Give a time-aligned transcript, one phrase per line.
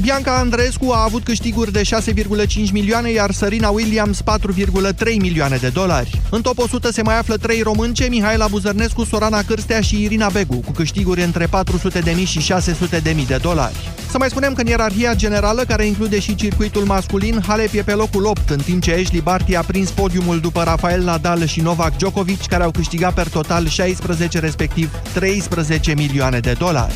[0.00, 6.20] Bianca Andreescu a avut câștiguri de 6,5 milioane, iar Sărina Williams 4,3 milioane de dolari.
[6.30, 10.56] În top 100 se mai află trei românce, Mihaela Buzărnescu, Sorana Cârstea și Irina Begu,
[10.64, 13.76] cu câștiguri între 400 de mii și 600 de mii de dolari.
[14.10, 17.92] Să mai spunem că în ierarhia generală, care include și circuitul masculin, Halep e pe
[17.92, 21.96] locul 8, în timp ce Ashley Barty a prins podiumul după Rafael Nadal și Novak
[21.96, 26.94] Djokovic, care au câștigat per total 16, respectiv 13 milioane de dolari.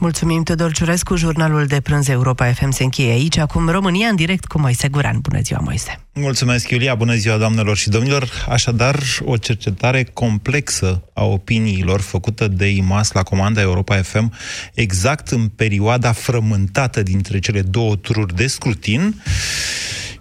[0.00, 1.16] Mulțumim, Tudor Ciurescu.
[1.16, 3.36] Jurnalul de prânz Europa FM se încheie aici.
[3.36, 5.18] Acum România în direct cu Moise Guran.
[5.20, 6.00] Bună ziua, Moise!
[6.12, 6.94] Mulțumesc, Iulia!
[6.94, 8.28] Bună ziua, doamnelor și domnilor!
[8.48, 14.32] Așadar, o cercetare complexă a opiniilor făcută de IMAS la comanda Europa FM
[14.74, 19.14] exact în perioada frământată dintre cele două tururi de scrutin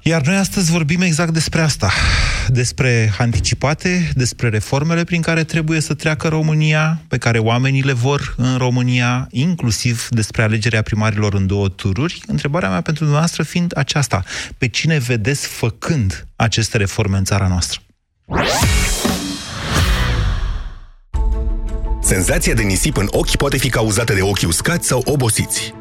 [0.07, 1.91] iar noi astăzi vorbim exact despre asta,
[2.47, 8.33] despre anticipate, despre reformele prin care trebuie să treacă România, pe care oamenii le vor
[8.37, 12.21] în România, inclusiv despre alegerea primarilor în două tururi.
[12.27, 14.23] Întrebarea mea pentru dumneavoastră fiind aceasta,
[14.57, 17.81] pe cine vedeți făcând aceste reforme în țara noastră?
[22.01, 25.73] Senzația de nisip în ochi poate fi cauzată de ochi uscați sau obosiți.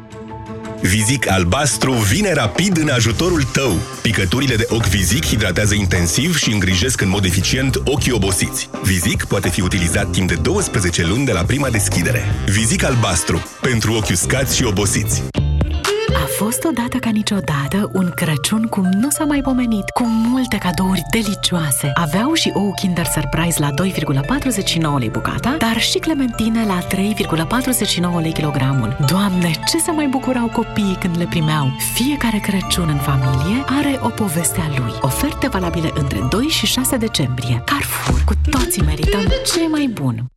[0.81, 3.77] Vizic albastru vine rapid în ajutorul tău.
[4.01, 8.69] Picăturile de ochi Vizic hidratează intensiv și îngrijesc în mod eficient ochii obosiți.
[8.83, 12.23] Vizic poate fi utilizat timp de 12 luni de la prima deschidere.
[12.45, 13.43] Vizic albastru.
[13.61, 15.23] Pentru ochi uscați și obosiți.
[16.37, 21.05] A fost odată ca niciodată un Crăciun cum nu s-a mai pomenit, cu multe cadouri
[21.11, 21.91] delicioase.
[21.93, 23.69] Aveau și ou Kinder Surprise la
[24.93, 28.97] 2,49 lei bucata, dar și clementine la 3,49 lei kilogramul.
[29.07, 31.71] Doamne, ce se mai bucurau copiii când le primeau!
[31.93, 34.93] Fiecare Crăciun în familie are o poveste a lui.
[35.01, 37.61] Oferte valabile între 2 și 6 decembrie.
[37.65, 40.36] Carrefour, cu toții merităm ce mai bun!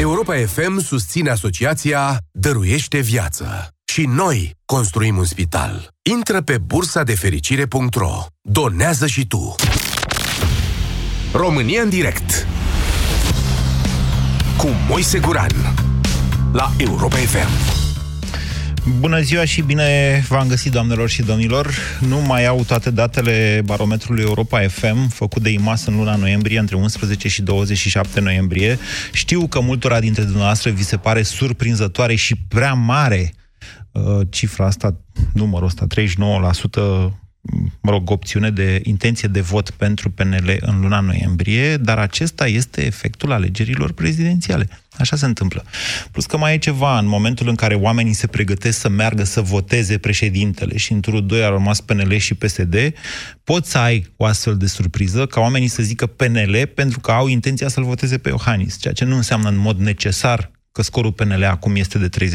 [0.00, 3.68] Europa FM susține asociația Dăruiește Viață.
[3.92, 5.88] Și noi construim un spital.
[6.10, 8.26] Intră pe bursa de fericire.ro.
[8.40, 9.54] Donează și tu.
[11.32, 12.46] România în direct.
[14.56, 15.74] Cu Moise Guran.
[16.52, 17.79] La Europa FM.
[18.88, 21.74] Bună ziua și bine v-am găsit, doamnelor și domnilor.
[22.00, 26.76] Nu mai au toate datele barometrului Europa FM, făcut de IMAS în luna noiembrie, între
[26.76, 28.78] 11 și 27 noiembrie.
[29.12, 33.32] Știu că multora dintre dumneavoastră vi se pare surprinzătoare și prea mare
[33.92, 35.00] uh, cifra asta,
[35.32, 35.86] numărul ăsta,
[37.10, 37.20] 39%
[37.80, 42.86] mă rog, opțiune de intenție de vot pentru PNL în luna noiembrie, dar acesta este
[42.86, 44.68] efectul alegerilor prezidențiale.
[45.00, 45.64] Așa se întâmplă.
[46.10, 49.40] Plus că mai e ceva, în momentul în care oamenii se pregătesc să meargă să
[49.40, 52.74] voteze președintele și în turul 2 a rămas PNL și PSD,
[53.44, 57.26] poți să ai o astfel de surpriză ca oamenii să zică PNL pentru că au
[57.26, 61.44] intenția să-l voteze pe Iohannis, ceea ce nu înseamnă în mod necesar că scorul PNL
[61.44, 62.30] acum este de 39%.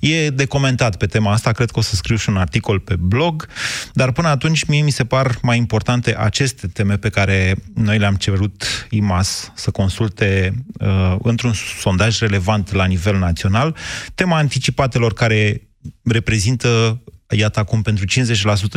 [0.00, 2.96] E de comentat pe tema asta, cred că o să scriu și un articol pe
[2.96, 3.48] blog,
[3.92, 8.14] dar până atunci mie mi se par mai importante aceste teme pe care noi le-am
[8.14, 13.76] cerut IMAS să consulte uh, într-un sondaj relevant la nivel național,
[14.14, 15.68] tema anticipatelor care
[16.02, 18.04] reprezintă, iată acum, pentru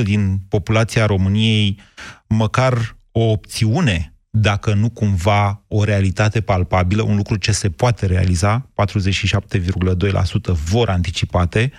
[0.02, 1.80] 50% din populația României,
[2.28, 8.70] măcar o opțiune dacă nu cumva o realitate palpabilă, un lucru ce se poate realiza,
[8.72, 8.76] 47,2%
[10.70, 11.78] vor anticipate, 48,0%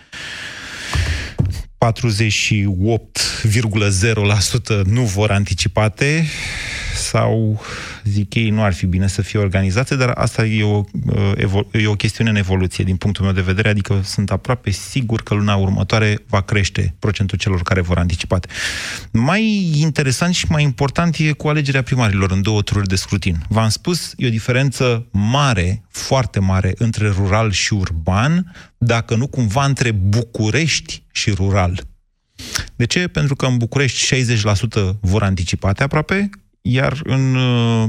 [4.85, 6.27] nu vor anticipate
[6.95, 7.61] sau,
[8.09, 10.85] zic ei, nu ar fi bine să fie organizate, dar asta e o,
[11.43, 15.23] uh, e o chestiune în evoluție din punctul meu de vedere, adică sunt aproape sigur
[15.23, 18.49] că luna următoare va crește procentul celor care vor anticipate.
[19.11, 23.37] Mai interesant și mai important e cu alegerea primarilor în două tururi de scrutin.
[23.49, 29.65] V-am spus, e o diferență mare, foarte mare, între rural și urban, dacă nu cumva
[29.65, 31.81] între București și rural.
[32.77, 33.09] De ce?
[33.09, 36.31] Pentru că în București 60% vor anticipate aproape,
[36.67, 37.89] iar în, uh,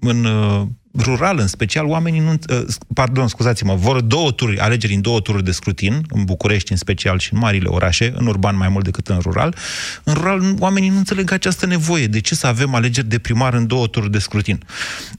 [0.00, 0.66] în uh,
[0.98, 2.30] rural, în special, oamenii nu...
[2.30, 2.64] Uh,
[2.94, 7.18] pardon, scuzați-mă, vor două tururi, alegeri în două tururi de scrutin, în București în special
[7.18, 9.56] și în marile orașe, în urban mai mult decât în rural.
[10.04, 12.06] În rural, oamenii nu înțeleg această nevoie.
[12.06, 14.62] De ce să avem alegeri de primar în două tururi de scrutin?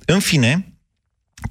[0.05, 0.73] În fine,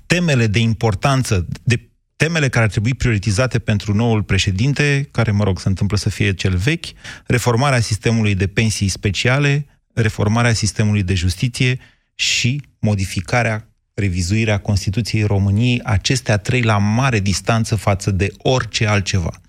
[0.07, 5.61] temele de importanță, de temele care ar trebui prioritizate pentru noul președinte, care, mă rog,
[5.61, 6.87] se întâmplă să fie cel vechi,
[7.27, 11.79] reformarea sistemului de pensii speciale, reformarea sistemului de justiție
[12.15, 19.41] și modificarea, revizuirea Constituției României, acestea trei la mare distanță față de orice altceva.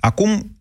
[0.00, 0.56] Acum,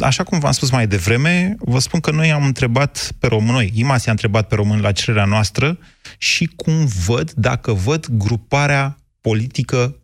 [0.00, 3.72] așa cum v-am spus mai devreme, vă spun că noi am întrebat pe români, noi,
[3.74, 5.78] IMAS a întrebat pe români la cererea noastră
[6.18, 9.98] și cum văd, dacă văd gruparea politică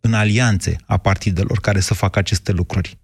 [0.00, 2.98] în alianțe a partidelor care să facă aceste lucruri.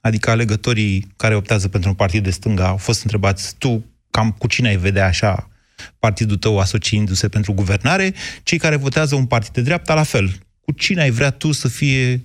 [0.00, 4.46] Adică alegătorii care optează pentru un partid de stânga au fost întrebați, tu cam cu
[4.46, 5.50] cine ai vedea așa
[5.98, 10.30] partidul tău asociindu-se pentru guvernare, cei care votează un partid de dreapta, la fel.
[10.60, 12.20] Cu cine ai vrea tu să fie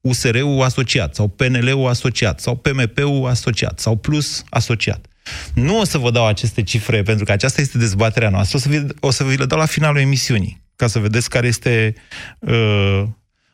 [0.00, 5.06] USR-ul asociat, sau PNL-ul asociat, sau PMP-ul asociat, sau Plus asociat.
[5.54, 8.68] Nu o să vă dau aceste cifre, pentru că aceasta este dezbaterea noastră, o să
[8.68, 11.94] vi, o să vi le dau la finalul emisiunii, ca să vedeți care este
[12.38, 13.02] uh,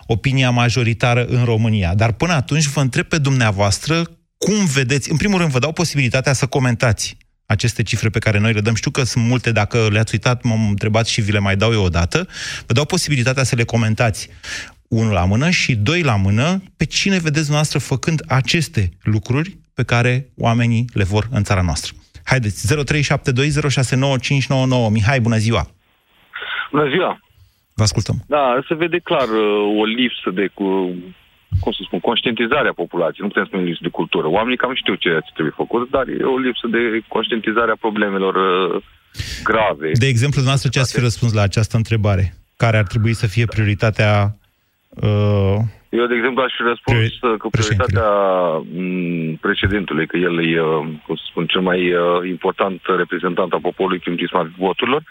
[0.06, 1.94] opinia majoritară în România.
[1.94, 4.02] Dar până atunci vă întreb pe dumneavoastră
[4.38, 7.16] cum vedeți, în primul rând vă dau posibilitatea să comentați
[7.52, 8.74] aceste cifre pe care noi le dăm.
[8.74, 11.84] Știu că sunt multe, dacă le-ați uitat, m-am întrebat și vi le mai dau eu
[11.84, 12.26] o dată.
[12.66, 14.30] Vă dau posibilitatea să le comentați
[14.88, 19.84] unul la mână și doi la mână pe cine vedeți noastră făcând aceste lucruri pe
[19.84, 21.92] care oamenii le vor în țara noastră.
[22.24, 22.70] Haideți, 0372069599.
[24.90, 25.66] Mihai, bună ziua!
[26.70, 27.20] Bună ziua!
[27.74, 28.16] Vă ascultăm.
[28.26, 30.94] Da, se vede clar uh, o lipsă de, cu,
[31.64, 33.24] cum să spun, conștientizare a populației.
[33.24, 34.26] Nu putem spune lipsă de cultură.
[34.38, 38.82] Oamenii cam știu ce trebuie făcut, dar e o lipsă de conștientizare a problemelor uh,
[39.48, 39.88] grave.
[40.04, 42.24] De exemplu, dumneavoastră ce ați fi răspuns la această întrebare?
[42.56, 44.12] Care ar trebui să fie prioritatea
[44.88, 45.58] uh,
[46.00, 48.10] eu, de exemplu, aș fi răspuns Pre- că prioritatea
[48.82, 53.66] m, președintului, că el e, uh, cum să spun, cel mai uh, important reprezentant al
[53.68, 55.02] poporului prin prisma voturilor,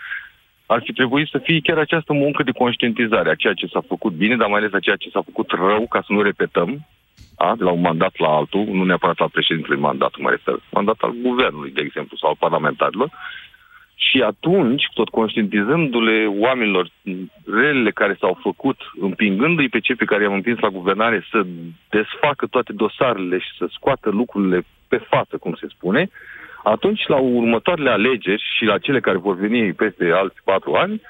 [0.74, 4.14] ar fi trebuit să fie chiar această muncă de conștientizare a ceea ce s-a făcut
[4.14, 6.88] bine, dar mai ales a ceea ce s-a făcut rău, ca să nu repetăm,
[7.36, 11.00] a, de la un mandat la altul, nu neapărat al președintelui mandatul, mă refer, mandat
[11.00, 13.10] al guvernului, de exemplu, sau al parlamentarilor,
[13.96, 16.90] și atunci, tot conștientizându-le oamenilor
[17.46, 21.46] relele care s-au făcut, împingându-i pe cei pe care i-am împins la guvernare să
[21.90, 26.10] desfacă toate dosarele și să scoată lucrurile pe față, cum se spune,
[26.64, 31.02] atunci, la următoarele alegeri și la cele care vor veni peste alți patru ani,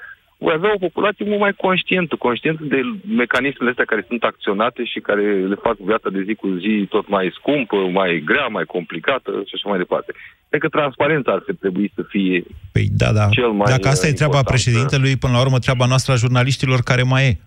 [0.44, 2.80] voi avea o populație mult mai conștientă, conștientă de
[3.22, 5.22] mecanismele astea care sunt acționate și care
[5.52, 9.52] le fac viața de zi cu zi tot mai scumpă, mai grea, mai complicată și
[9.54, 10.12] așa mai departe.
[10.48, 13.28] Cred că transparența ar trebui să fie Păi da, da.
[13.30, 14.62] cel mai Dacă asta e treaba important.
[14.62, 17.38] președintelui, până la urmă treaba noastră a jurnaliștilor care mai e.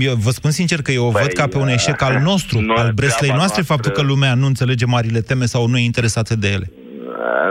[0.00, 2.60] Eu vă spun sincer că eu o Păi, văd ca pe un eșec al nostru,
[2.60, 5.78] noi, al Breslei treaba noastre, noastră- faptul că lumea nu înțelege marile teme sau nu
[5.78, 6.70] e interesată de ele.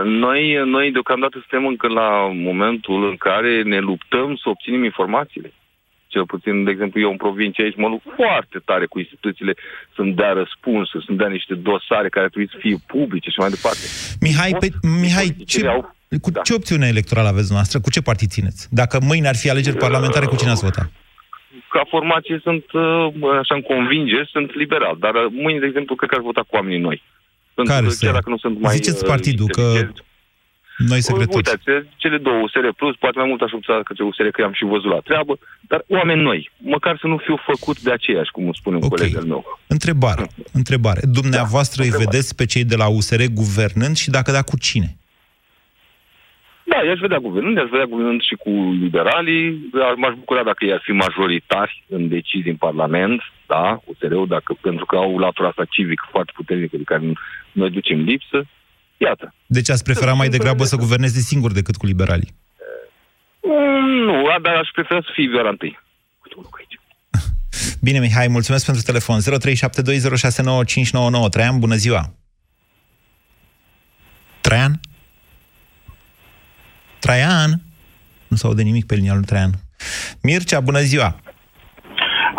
[0.04, 5.52] Noi, noi deocamdată suntem încă la momentul în care ne luptăm să obținem informațiile.
[6.06, 9.54] Cel puțin, de exemplu, eu în provincie aici mă lupt foarte tare cu instituțiile
[9.96, 13.84] să-mi dea răspunsuri, să-mi dea niște dosare care trebuie să fie publice și mai departe.
[14.20, 14.68] Mihai, pe,
[15.02, 16.40] Mihai ce, Politicile au- cu da.
[16.40, 17.80] ce opțiune electorală aveți noastră?
[17.80, 18.68] Cu ce partid țineți?
[18.70, 20.90] Dacă mâine ar fi alegeri parlamentare, cu cine ați vota?
[21.74, 23.06] Ca formație sunt, uh,
[23.42, 24.96] așa îmi convinge, sunt liberal.
[24.98, 27.02] Dar uh, mâine, de exemplu, cred că ar vota cu oamenii noi.
[27.60, 30.02] Sunt, Care uh, să- chiar dacă nu sunt mai Ziceți uh, partidul, că inteligenți.
[30.92, 31.36] noi secretați.
[31.36, 31.64] Uitați,
[32.02, 34.90] cele două, USR Plus, poate mai mult aș opta către USR, că am și văzut
[34.90, 35.38] la treabă,
[35.70, 38.88] dar oameni noi, măcar să nu fiu făcut de aceiași, cum spune un Ok.
[38.96, 39.42] coleg al meu.
[39.66, 41.00] Întrebare, întrebare.
[41.18, 42.16] Dumneavoastră Da, îi întrebare.
[42.16, 44.94] vedeți pe cei de la USR guvernând și dacă da, cu cine?
[46.64, 48.50] Da, i-aș vedea guvernând, i-aș vedea guvernând și cu
[48.80, 53.20] liberalii, Ar- m-aș bucura dacă i-ar fi majoritari în decizii în Parlament,
[53.54, 57.12] da, USR-ul, dacă, pentru că au latura asta civică foarte puternică de care
[57.52, 58.38] noi ducem lipsă.
[58.96, 59.34] Iată.
[59.46, 62.34] Deci ați prefera mai degrabă să guverneze singur decât cu liberalii.
[63.42, 65.78] Mm, Nu, dar aș prefera să fie Vioara întâi.
[66.22, 66.78] Uite, un lucru aici.
[67.86, 69.20] Bine, Mihai, mulțumesc pentru telefon.
[69.20, 71.28] 0372069599.
[71.30, 72.12] Traian, bună ziua!
[74.40, 74.80] Traian?
[76.98, 77.60] Traian?
[78.28, 79.50] Nu se aude nimic pe linia lui Traian.
[80.22, 81.20] Mircea, bună ziua!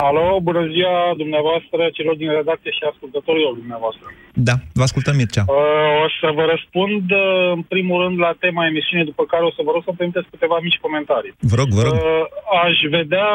[0.08, 4.08] Alo, bună ziua dumneavoastră, celor din redacție și ascultătorilor dumneavoastră.
[4.50, 5.44] Da, vă ascultăm, Mircea.
[5.48, 7.26] Uh, o să vă răspund uh,
[7.58, 10.58] în primul rând la tema emisiunii, după care o să vă rog să permiteți câteva
[10.66, 11.34] mici comentarii.
[11.52, 11.94] Vă rog, vă rog.
[11.94, 12.24] Uh,
[12.66, 13.30] aș vedea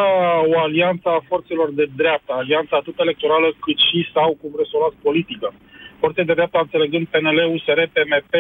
[0.53, 4.77] o alianță a forțelor de dreapta, alianța atât electorală cât și sau, cum vreți să
[4.77, 5.49] o luați, politică.
[6.03, 8.35] Forțe de dreapta înțelegând PNL, USR, PMP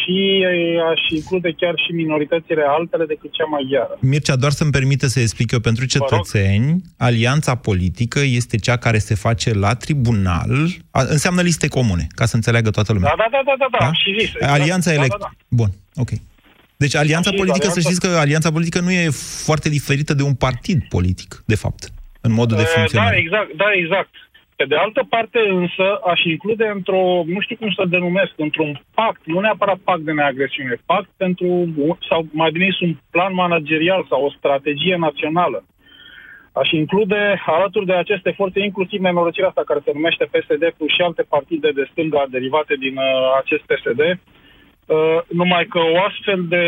[0.00, 3.98] și uh, aș include chiar și minoritățile altele decât cea maghiară.
[4.00, 9.14] Mircea, doar să-mi permite să explic eu pentru cetățeni, alianța politică este cea care se
[9.14, 10.50] face la tribunal,
[10.90, 13.14] a, înseamnă liste comune, ca să înțeleagă toată lumea.
[13.16, 14.34] Da, da, da, da, da, da, am și zis.
[14.34, 14.52] exact.
[14.52, 15.10] Alianța da, elect...
[15.10, 15.30] da, da.
[15.48, 16.10] Bun, ok.
[16.76, 19.08] Deci alianța Am și politică, să alianța- știți că alianța politică nu e
[19.44, 21.82] foarte diferită de un partid politic, de fapt.
[22.20, 23.14] în modul de Uh, funcționare.
[23.16, 24.10] Da, exact, da, exact.
[24.60, 29.20] Pe de altă parte însă aș include într-o, nu știu cum să denumesc, într-un pact,
[29.24, 31.46] nu neapărat pact de neagresiune, pact pentru,
[32.08, 35.64] sau mai bine zis, un plan managerial sau o strategie națională.
[36.52, 41.02] Aș include alături de aceste forțe inclusiv nenorocirea asta care se numește PSD plus și
[41.02, 43.04] alte partide de stânga derivate din uh,
[43.42, 46.64] acest PSD, uh, numai că o astfel de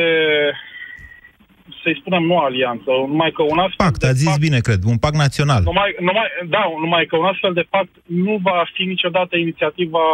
[1.83, 4.99] să-i spunem nu alianță, numai că un astfel Pact, de ați zis bine, cred, un
[5.05, 5.63] pact național.
[5.63, 10.05] numai, numai, da, numai că un astfel de pact nu va fi niciodată inițiativa,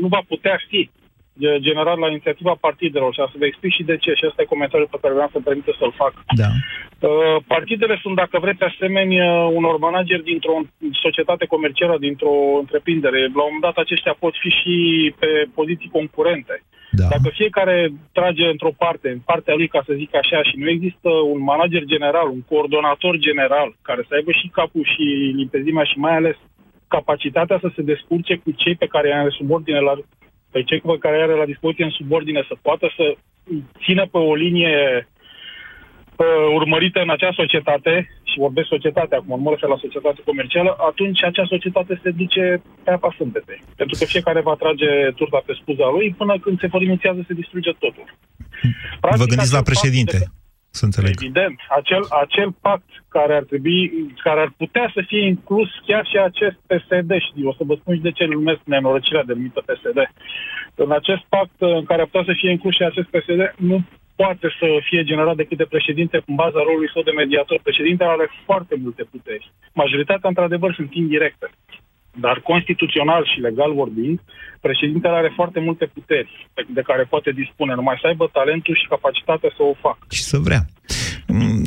[0.00, 0.90] nu va putea fi
[1.38, 4.42] e, generat la inițiativa partidelor și am să vă explic și de ce și ăsta
[4.42, 6.12] e comentariul pe care vreau să-mi permite să-l fac.
[6.42, 6.50] Da.
[7.08, 10.56] Uh, partidele sunt, dacă vreți, asemenea unor manageri dintr-o
[11.04, 13.20] societate comercială, dintr-o întreprindere.
[13.20, 14.74] La un moment dat aceștia pot fi și
[15.18, 16.62] pe poziții concurente.
[16.98, 17.06] Da.
[17.14, 17.76] Dacă fiecare
[18.12, 21.84] trage într-o parte, în partea lui, ca să zic așa, și nu există un manager
[21.94, 25.04] general, un coordonator general, care să aibă și capul și
[25.40, 26.36] limpezimea și mai ales
[26.88, 29.94] capacitatea să se descurce cu cei pe care i-are subordine la
[30.52, 33.16] pe cei pe care are la dispoziție în subordine să poată să
[33.84, 35.08] țină pe o linie
[36.18, 37.94] uh, urmărită în acea societate,
[38.30, 42.90] și vorbesc societate acum, mă refer la societate comercială, atunci acea societate se duce pe
[42.90, 43.60] apa sâmbetei.
[43.76, 47.70] Pentru că fiecare va trage turta pe spuza lui până când se părințează se distruge
[47.84, 48.06] totul.
[49.00, 50.36] Vă gândiți la acel președinte, pact
[50.78, 51.14] să înțeleg.
[51.20, 53.80] Evident, acel, acel pact care ar trebui,
[54.26, 57.94] care ar putea să fie inclus chiar și acest PSD, și o să vă spun
[57.94, 59.98] și de ce îl numesc nenorocirea de numită PSD.
[60.74, 63.76] În acest pact în care ar putea să fie inclus și acest PSD, nu
[64.20, 67.58] poate să fie generat decât de președinte în baza rolului său de mediator.
[67.68, 69.44] Președintele are foarte multe puteri.
[69.82, 71.46] Majoritatea, într-adevăr, sunt indirecte.
[72.26, 74.18] Dar constituțional și legal vorbind,
[74.60, 78.86] președintele are foarte multe puteri pe- de care poate dispune, numai să aibă talentul și
[78.94, 80.02] capacitatea să o facă.
[80.16, 80.62] Și să vrea.
[81.26, 81.62] Mm,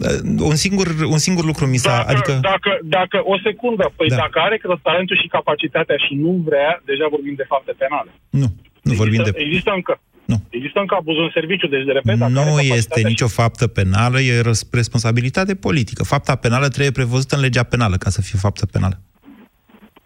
[0.52, 1.96] Un singur, un singur lucru mi s-a...
[1.98, 4.16] Dacă, Adică, dacă, dacă, o secundă, păi Da.
[4.16, 8.12] dacă are cred, talentul și capacitatea și nu vrea, deja vorbim de fapte penale.
[8.42, 8.48] nu,
[8.88, 9.44] nu vorbim există, de...
[9.46, 9.94] există încă.
[10.32, 10.38] Nu.
[10.50, 12.16] Există încă abuzul în serviciu, deci de repede...
[12.16, 16.02] dacă are Nu capacitatea este și- nicio faptă penală, e răs- responsabilitate politică.
[16.14, 18.98] Fapta penală trebuie prevăzută în legea penală ca să fie faptă penală.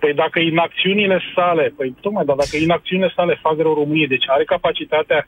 [0.02, 4.44] Păi dacă inacțiunile sale, păi tocmai, dar dacă inacțiunile sale fac rău României, deci are
[4.44, 5.20] capacitatea,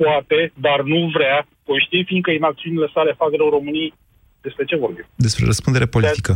[0.00, 1.36] poate, dar nu vrea,
[1.68, 3.92] conștient fiindcă inacțiunile sale fac rău României,
[4.46, 5.06] despre ce vorbim?
[5.26, 6.32] Despre răspundere politică.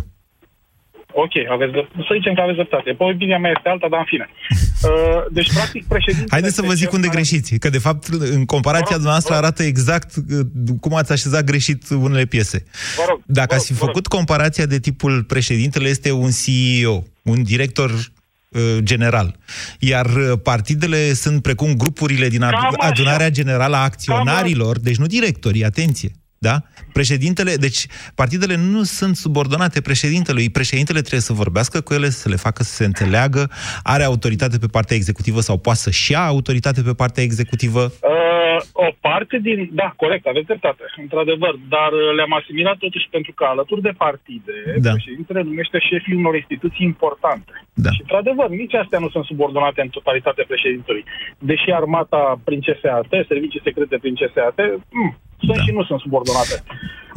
[1.13, 2.91] Ok, aveți, drep- să zicem că aveți dreptate.
[2.99, 4.27] Păi opinia mea este alta, dar în fine.
[4.83, 4.91] Uh,
[5.31, 6.29] deci, practic, președintele...
[6.31, 7.59] Haideți să vă este zic cel unde care- greșiți.
[7.59, 9.45] Că, de fapt, în comparația Vă rog, noastră vă rog.
[9.45, 10.47] arată exact uh,
[10.81, 12.65] cum ați așezat greșit unele piese.
[12.97, 16.31] Vă rog, Dacă vă ați fi rog, vă făcut comparația de tipul președintele este un
[16.45, 19.37] CEO, un director uh, general.
[19.79, 22.89] Iar uh, partidele sunt precum grupurile din adu- Cam așa.
[22.89, 26.11] adunarea generală a acționarilor, deci nu directorii, atenție.
[26.49, 26.57] Da?
[26.93, 27.81] Președintele, deci
[28.15, 30.51] partidele nu sunt subordonate președintelui.
[30.51, 33.43] Președintele trebuie să vorbească cu ele, să le facă să se înțeleagă,
[33.83, 37.83] are autoritate pe partea executivă sau poate să-și ia autoritate pe partea executivă.
[37.85, 39.59] Uh, o parte din...
[39.73, 44.55] Da, corect, aveți dreptate, într-adevăr, dar uh, le-am asimilat totuși pentru că alături de partide,
[44.87, 44.91] Da.
[44.91, 47.53] președintele numește șefii unor instituții importante.
[47.85, 47.91] Da.
[47.91, 51.05] Și, într-adevăr, nici astea nu sunt subordonate în totalitate președintelui.
[51.39, 54.59] Deși armata prin CSAT, servicii secrete prin CSAT,
[54.99, 55.13] mm,
[55.47, 55.63] sunt Da.
[55.65, 56.57] și nu sunt subordonate.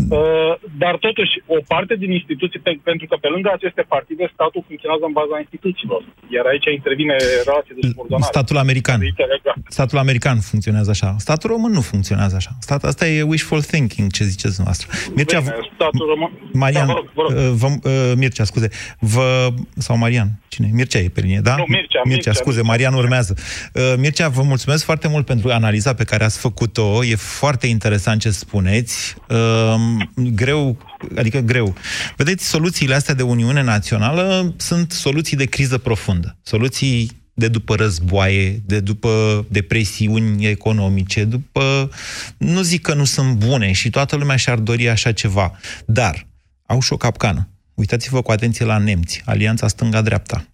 [0.09, 0.53] Uh,
[0.83, 5.03] dar totuși, o parte din instituții, pe, pentru că pe lângă aceste partide, statul funcționează
[5.09, 6.01] în baza instituțiilor.
[6.35, 7.15] Iar aici intervine
[7.49, 8.31] relație de subordonare.
[8.35, 8.99] Statul american.
[9.05, 9.57] Adică, legat.
[9.77, 11.09] Statul american funcționează așa.
[11.27, 12.51] Statul român nu funcționează așa.
[12.67, 14.87] Stat, asta e wishful thinking, ce ziceți dumneavoastră.
[15.15, 16.29] Mircea, Bine, statul român...
[16.63, 17.31] Marian, Da, vă rog, vă rog.
[17.31, 18.67] uh, vă, uh, Mircea, scuze,
[18.99, 19.25] vă,
[19.77, 20.69] sau Marian, cine?
[20.73, 21.55] Mircea e pe linie, da?
[21.55, 22.71] Nu, Mircea, Mircea, Mircea, scuze, Mircea.
[22.71, 23.33] Marian urmează.
[23.73, 27.03] Uh, Mircea, vă mulțumesc foarte mult pentru analiza pe care ați făcut-o.
[27.03, 29.15] E foarte interesant ce spuneți.
[29.29, 29.75] Uh,
[30.15, 30.77] greu,
[31.17, 31.75] adică greu.
[32.17, 36.37] Vedeți, soluțiile astea de Uniune Națională sunt soluții de criză profundă.
[36.41, 41.89] Soluții de după războaie, de după depresiuni economice, după...
[42.37, 46.27] Nu zic că nu sunt bune și toată lumea și-ar dori așa ceva, dar
[46.65, 47.47] au și o capcană.
[47.73, 50.47] Uitați-vă cu atenție la nemți, alianța stânga-dreapta.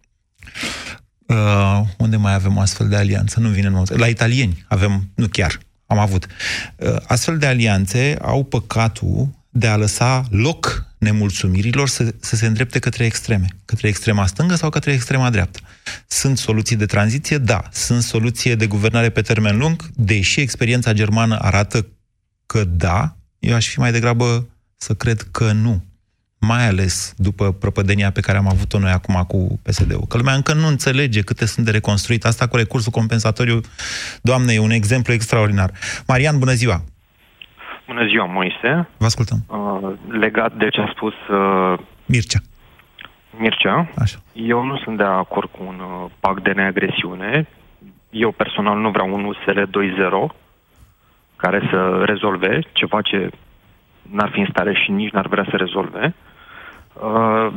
[1.25, 3.39] Uh, unde mai avem o astfel de alianță?
[3.39, 3.99] Nu vine în mod.
[3.99, 6.25] La italieni avem, nu chiar, am avut.
[6.75, 12.79] Uh, astfel de alianțe au păcatul de a lăsa loc nemulțumirilor să, să se îndrepte
[12.79, 15.59] către extreme, către extrema stângă sau către extrema dreaptă.
[16.07, 17.37] Sunt soluții de tranziție?
[17.37, 17.63] Da.
[17.71, 19.89] Sunt soluții de guvernare pe termen lung?
[19.95, 21.87] Deși experiența germană arată
[22.45, 25.83] că da, eu aș fi mai degrabă să cred că nu.
[26.41, 30.05] Mai ales după prăpădenia pe care am avut-o noi acum cu PSD-ul.
[30.09, 32.25] Că lumea încă nu înțelege câte sunt de reconstruit.
[32.25, 33.61] Asta cu recursul compensatoriu,
[34.21, 35.71] doamne, e un exemplu extraordinar.
[36.07, 36.81] Marian, bună ziua!
[37.87, 38.87] Bună ziua, Moise.
[38.97, 39.37] Vă ascultăm.
[39.47, 42.39] Uh, legat de ce a spus uh, Mircea.
[43.37, 44.17] Mircea, Așa.
[44.33, 47.47] eu nu sunt de acord cu un uh, pact de neagresiune.
[48.09, 50.35] Eu personal nu vreau un USL 2.0
[51.35, 53.29] care să rezolve ceva ce
[54.01, 56.03] n-ar fi în stare și nici n-ar vrea să rezolve.
[56.05, 56.28] Uh,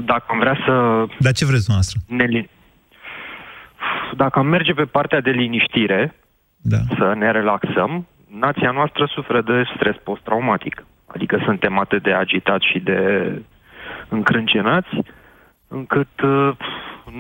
[0.05, 0.73] Dacă am vrea să
[1.19, 2.01] Dar ce vreți dumneavoastră?
[2.07, 2.51] ne li-
[4.17, 6.15] dacă am merge pe partea de liniștire,
[6.57, 6.77] Da.
[6.99, 8.07] să ne relaxăm,
[8.39, 10.85] nația noastră suferă de stres post-traumatic.
[11.07, 12.99] Adică suntem atât de agitați și de
[14.09, 14.89] încrâncenați,
[15.69, 16.51] încât, uh,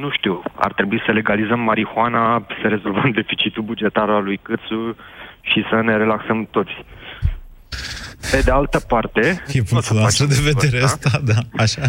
[0.00, 4.97] nu știu, ar trebui să legalizăm marihuana, să rezolvăm deficitul bugetar al lui Câțu
[5.41, 6.73] și să ne relaxăm toți.
[8.33, 9.21] Pe de altă parte...
[9.21, 11.11] E nu o să punctul nostru de facem lucrul vedere ăsta.
[11.12, 11.83] ăsta, da, așa.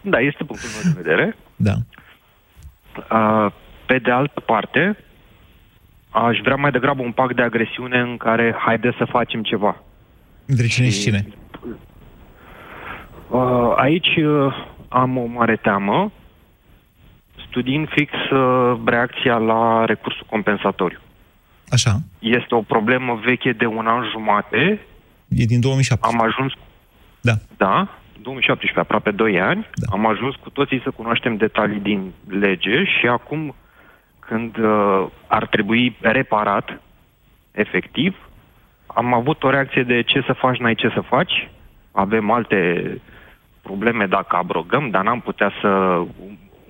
[0.00, 1.36] Da, este punctul meu de vedere.
[1.56, 1.74] Da.
[3.10, 3.52] Uh,
[3.86, 4.96] Pe de altă parte,
[6.10, 9.82] aș vrea mai degrabă un pact de agresiune în care haide să facem ceva.
[10.46, 11.26] Între cine și cine?
[13.28, 14.54] Uh, Aici uh,
[14.88, 16.12] am o mare teamă,
[17.48, 20.98] studiind fix uh, reacția la recursul compensatoriu.
[21.68, 22.00] Așa.
[22.18, 24.80] Este o problemă veche de un an jumate.
[25.28, 26.06] E din 2007.
[26.06, 26.52] Am ajuns...
[27.20, 27.32] Da.
[27.56, 27.88] Da,
[28.22, 29.66] 2017, aproape 2 ani.
[29.74, 29.86] Da.
[29.92, 33.54] Am ajuns cu toții să cunoaștem detalii din lege și acum,
[34.18, 36.80] când uh, ar trebui reparat,
[37.52, 38.16] efectiv,
[38.86, 41.50] am avut o reacție de ce să faci, n-ai ce să faci.
[41.92, 43.00] Avem alte
[43.62, 45.68] probleme dacă abrogăm, dar n-am putea să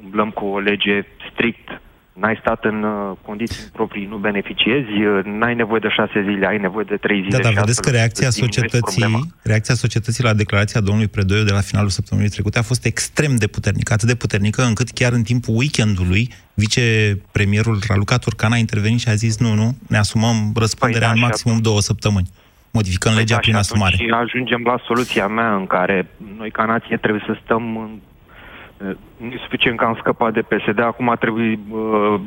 [0.02, 1.80] umblăm cu o lege strict.
[2.20, 6.58] N-ai stat în uh, condiții proprii, nu beneficiezi, uh, n-ai nevoie de șase zile, ai
[6.58, 7.36] nevoie de trei zile.
[7.36, 9.26] Da, dar și vedeți că astfel reacția îți diminuezi societății, problema.
[9.42, 13.46] reacția societății la declarația domnului Predoiu de la finalul săptămânii trecute a fost extrem de
[13.46, 19.08] puternică, atât de puternică încât chiar în timpul weekendului vicepremierul Raluca Turcan a intervenit și
[19.08, 22.28] a zis nu, nu, ne asumăm răspunderea Păi da, în și maximum două săptămâni.
[22.70, 23.94] Modificăm legea da, prin și asumare.
[23.94, 26.06] atunci ajungem la soluția mea în care
[26.38, 27.90] noi ca nație trebuie să stăm în...
[27.90, 28.00] Nu
[29.32, 32.20] e suficient că am scăpat de PSD, acum trebuie uh,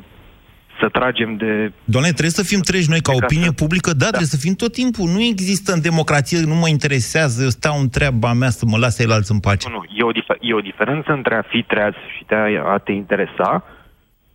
[0.79, 1.71] să tragem de...
[1.83, 5.09] Doamne, trebuie să fim treji noi ca opinie publică, da, trebuie să fim tot timpul.
[5.09, 9.03] Nu există în democrație, nu mă interesează, eu stau în treaba mea să mă lase
[9.03, 9.69] el alții în pace.
[9.69, 12.71] Nu, nu, e o, dif- e o diferență între a fi treaz și de a,
[12.73, 13.63] a te interesa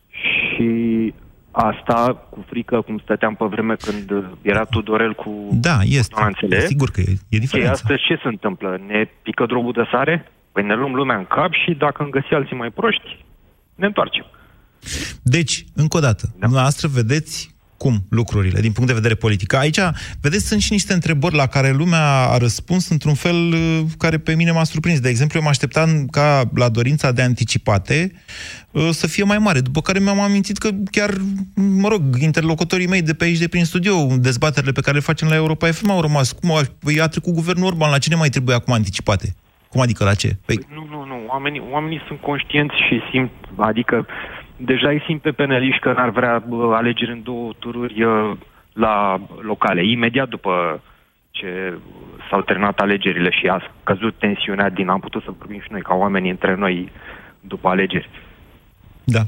[0.09, 1.13] și
[1.51, 6.15] asta cu frică, cum stăteam pe vreme când era Tudorel cu Da, este.
[6.15, 6.67] ordonanțele.
[6.67, 7.71] Sigur că e, e Și diferența.
[7.71, 8.81] astăzi ce se întâmplă?
[8.87, 10.33] Ne pică drobul de sare?
[10.55, 13.25] Păi ne luăm lumea în cap și dacă îmi găsi alții mai proști,
[13.75, 14.27] ne întoarcem.
[15.23, 16.39] Deci, încă o dată, da.
[16.41, 19.53] dumneavoastră vedeți cum lucrurile, din punct de vedere politic.
[19.53, 19.79] Aici,
[20.21, 24.35] vedeți, sunt și niște întrebări la care lumea a răspuns într-un fel uh, care pe
[24.35, 25.01] mine m-a surprins.
[25.01, 28.13] De exemplu, eu mă așteptam ca la dorința de anticipate
[28.71, 31.15] uh, să fie mai mare, după care mi-am amintit că chiar,
[31.55, 35.29] mă rog, interlocutorii mei de pe aici, de prin studio, dezbaterile pe care le facem
[35.29, 36.33] la Europa FM au rămas.
[36.33, 39.35] Cum a, păi a trecut guvernul Orban, la cine mai trebuie acum anticipate?
[39.75, 40.31] Cum adică la ce?
[40.47, 41.25] Păi, Nu, nu, nu.
[41.29, 44.07] Oamenii, oamenii sunt conștienți și simt, adică
[44.57, 48.37] deja îi simt pe peneliști că n-ar vrea bă, alegeri în două tururi uh,
[48.73, 49.87] la locale.
[49.87, 50.81] Imediat după
[51.31, 51.79] ce
[52.31, 55.95] s-au terminat alegerile și a căzut tensiunea din, am putut să vorbim și noi ca
[55.95, 56.93] oameni între noi
[57.41, 58.11] după alegeri.
[59.05, 59.21] Da.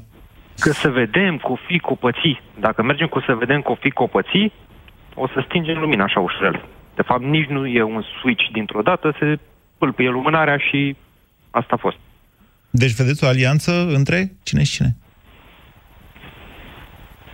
[0.58, 2.40] Că să vedem cu fi cu pății.
[2.60, 4.52] Dacă mergem cu să vedem cu fi cu pății,
[5.14, 6.64] o să stingem lumina așa ușurel.
[6.94, 9.38] De fapt, nici nu e un switch dintr-o dată, se
[9.78, 10.96] pâlpâie lumânarea și
[11.50, 11.96] asta a fost.
[12.70, 14.96] deci vedeți o alianță între cine și cine?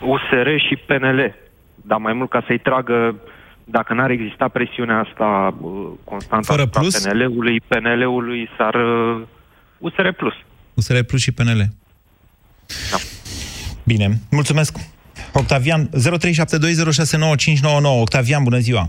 [0.01, 1.35] USR și PNL.
[1.75, 3.17] Dar mai mult ca să-i tragă,
[3.65, 7.03] dacă n-ar exista presiunea asta uh, constantă Fără asupra plus?
[7.03, 8.75] PNL-ului, PNL-ului s-ar...
[8.75, 9.23] uh,
[9.79, 10.35] USR Plus.
[10.75, 11.59] USR Plus și PNL.
[12.91, 12.97] Da.
[13.85, 14.77] Bine, mulțumesc.
[15.33, 15.93] Octavian, 0372069599.
[18.01, 18.87] Octavian, bună ziua!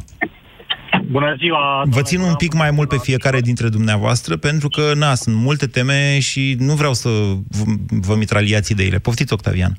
[1.17, 1.84] Bună ziua!
[1.86, 5.67] Vă țin un pic mai mult pe fiecare dintre dumneavoastră, pentru că, na, sunt multe
[5.67, 7.10] teme și nu vreau să
[7.58, 7.63] vă,
[8.08, 8.97] vă mitraliați ideile.
[8.97, 9.73] Poftiți, Octavian.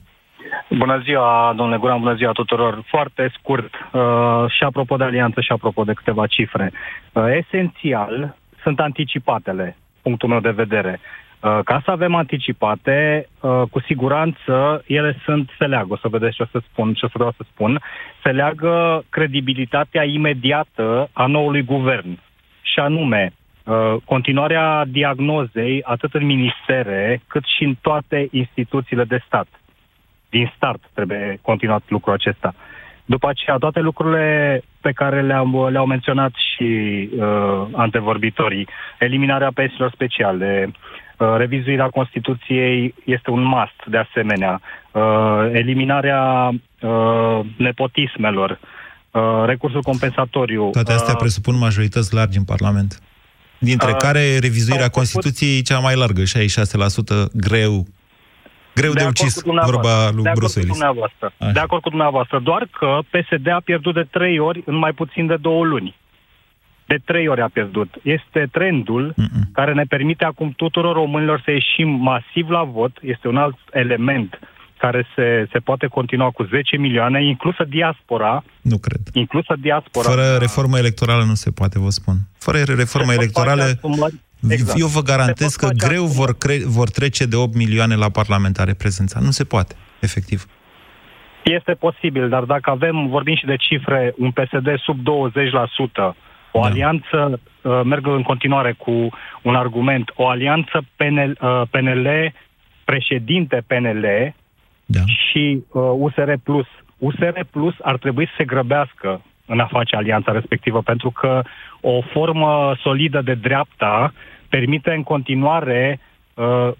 [0.70, 2.84] Bună ziua, domnule Guran, bună ziua tuturor.
[2.86, 6.72] Foarte scurt, uh, și apropo de alianță și apropo de câteva cifre.
[7.12, 11.00] Uh, esențial sunt anticipatele, punctul meu de vedere.
[11.44, 16.36] Uh, ca să avem anticipate, uh, cu siguranță ele sunt, se leagă, o să vedeți
[16.36, 17.80] ce o să spun, ce o să vreau să spun,
[18.22, 22.18] se leagă credibilitatea imediată a noului guvern.
[22.62, 23.32] Și anume,
[23.64, 29.46] uh, continuarea diagnozei atât în ministere cât și în toate instituțiile de stat
[30.30, 32.54] din start trebuie continuat lucrul acesta.
[33.04, 36.64] După aceea, toate lucrurile pe care le-am, le-au menționat și
[37.16, 41.02] uh, antevorbitorii, eliminarea pensiilor speciale, uh,
[41.36, 44.60] revizuirea Constituției este un must de asemenea,
[44.92, 45.02] uh,
[45.52, 46.48] eliminarea
[46.80, 48.58] uh, nepotismelor,
[49.10, 50.70] uh, recursul compensatoriu.
[50.72, 53.00] Toate astea uh, presupun majorități largi în Parlament.
[53.58, 57.86] Dintre Uh, care revizuirea s-au făcut- Constituției e cea mai largă, 66% greu.
[58.74, 59.80] Greu de, acord ucis, cu dumneavoastră.
[59.90, 60.76] vorba lui de acord Bruce cu Willis.
[60.78, 61.32] dumneavoastră.
[61.38, 61.50] Așa.
[61.52, 62.38] De acord cu dumneavoastră.
[62.38, 65.94] Doar că PSD a pierdut de trei ori în mai puțin de două luni.
[66.86, 67.94] De trei ori a pierdut.
[68.02, 69.42] Este trendul Mm-mm.
[69.52, 72.98] care ne permite acum tuturor românilor să ieșim masiv la vot.
[73.02, 74.38] Este un alt element
[74.78, 79.00] care se, se poate continua cu 10 milioane, inclusă diaspora, Nu cred.
[79.12, 80.08] inclusă diaspora.
[80.08, 82.14] Fără reformă electorală nu se poate, vă spun.
[82.38, 84.78] Fără reformă Se pot electorală, face asumări- Exact.
[84.80, 86.18] eu vă garantez Se că pot face greu asumări.
[86.32, 89.20] vor, cre- vor trece de 8 milioane la parlamentare prezența.
[89.20, 90.46] Nu se poate, efectiv.
[91.44, 96.16] Este posibil, dar dacă avem, vorbim și de cifre, un PSD sub 20%,
[96.56, 96.66] o Da.
[96.66, 99.08] alianță, uh, merg în continuare cu
[99.42, 102.32] un argument, o alianță PNL, uh, PNL
[102.84, 104.34] președinte PNL
[104.84, 105.00] Da.
[105.06, 106.66] și uh, USR Plus.
[106.98, 111.42] USR Plus ar trebui să se grăbească în a face alianța respectivă, pentru că
[111.80, 114.12] o formă solidă de dreapta
[114.48, 116.00] permite în continuare,
[116.34, 116.70] uh,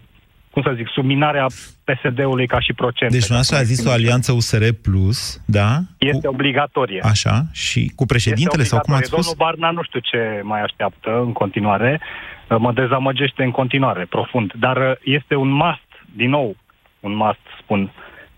[0.55, 1.47] cum să zic, subminarea
[1.85, 3.11] PSD-ului ca și procent.
[3.11, 5.79] Deci dumneavoastră a zis o alianță USR Plus, da?
[5.99, 7.01] Este obligatorie.
[7.05, 9.23] Așa, și cu președintele Este sau cum ați obligatorie.
[9.23, 9.37] spus?
[9.37, 12.01] Domnul Barna nu știu ce mai așteaptă în continuare.
[12.01, 14.53] Uh, Mă dezamăgește în continuare, profund.
[14.59, 16.57] Dar uh, este un must, din nou,
[17.01, 17.93] un must, spun.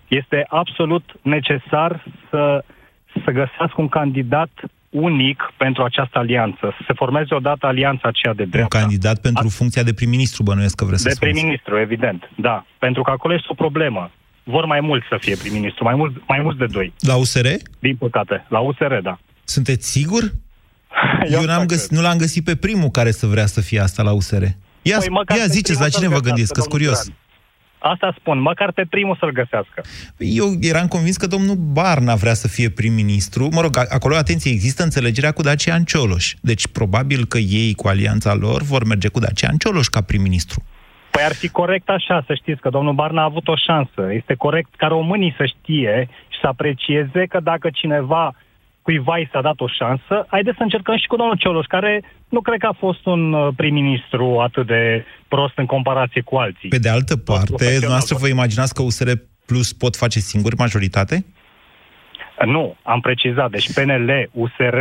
[0.09, 2.65] Este absolut necesar să,
[3.25, 4.51] să găsească un candidat
[5.01, 6.61] unic pentru această alianță.
[6.77, 8.79] Să se formeze odată alianța aceea de Un dreapta.
[8.79, 11.35] candidat pentru funcția de prim-ministru, bănuiesc că vreți să De spuneți.
[11.35, 12.67] prim-ministru, evident, da.
[12.79, 14.11] Pentru că acolo este o problemă.
[14.43, 17.47] Vor mai mulți să fie prim-ministru, mai, mulți, mai mulți de doi, La USR?
[17.79, 18.47] din păcate.
[18.49, 19.19] La USR, da.
[19.45, 20.23] Sunteți sigur?
[21.31, 21.69] Eu, asta n-am cred.
[21.69, 24.43] găs- nu l-am găsit pe primul care să vrea să fie asta la USR.
[24.83, 26.69] Ia, Păi, măcar ia pe ziceți, primul la cine să-l vă găsească, gândiți, că sunt
[26.73, 27.05] domnul curios.
[27.05, 27.19] Duran.
[27.93, 29.83] Asta spun, măcar pe primul să-l găsească.
[30.19, 33.49] Eu eram convins că domnul Barna vrea să fie prim-ministru.
[33.53, 36.35] Mă rog, a- acolo, atenție, există înțelegerea cu Dacian Cioloș.
[36.41, 40.63] Deci, probabil că ei, cu alianța lor, vor merge cu Dacian Cioloș ca prim-ministru.
[41.11, 44.13] Păi ar fi corect așa, să știți că domnul Barna a avut o șansă.
[44.13, 48.35] Este corect ca românii să știe și să aprecieze că dacă cineva
[48.87, 51.93] cuiva i s-a dat o șansă, haideți să încercăm și cu domnul Cioloș, care
[52.29, 56.69] nu cred că a fost un uh, prim-ministru atât de prost în comparație cu alții.
[56.69, 59.11] Pe de altă parte, profesional, dumneavoastră vă imaginați că USR
[59.47, 61.25] Plus pot face singuri majoritate?
[62.45, 63.51] Nu, am precizat.
[63.51, 64.79] Deci PNL, USR,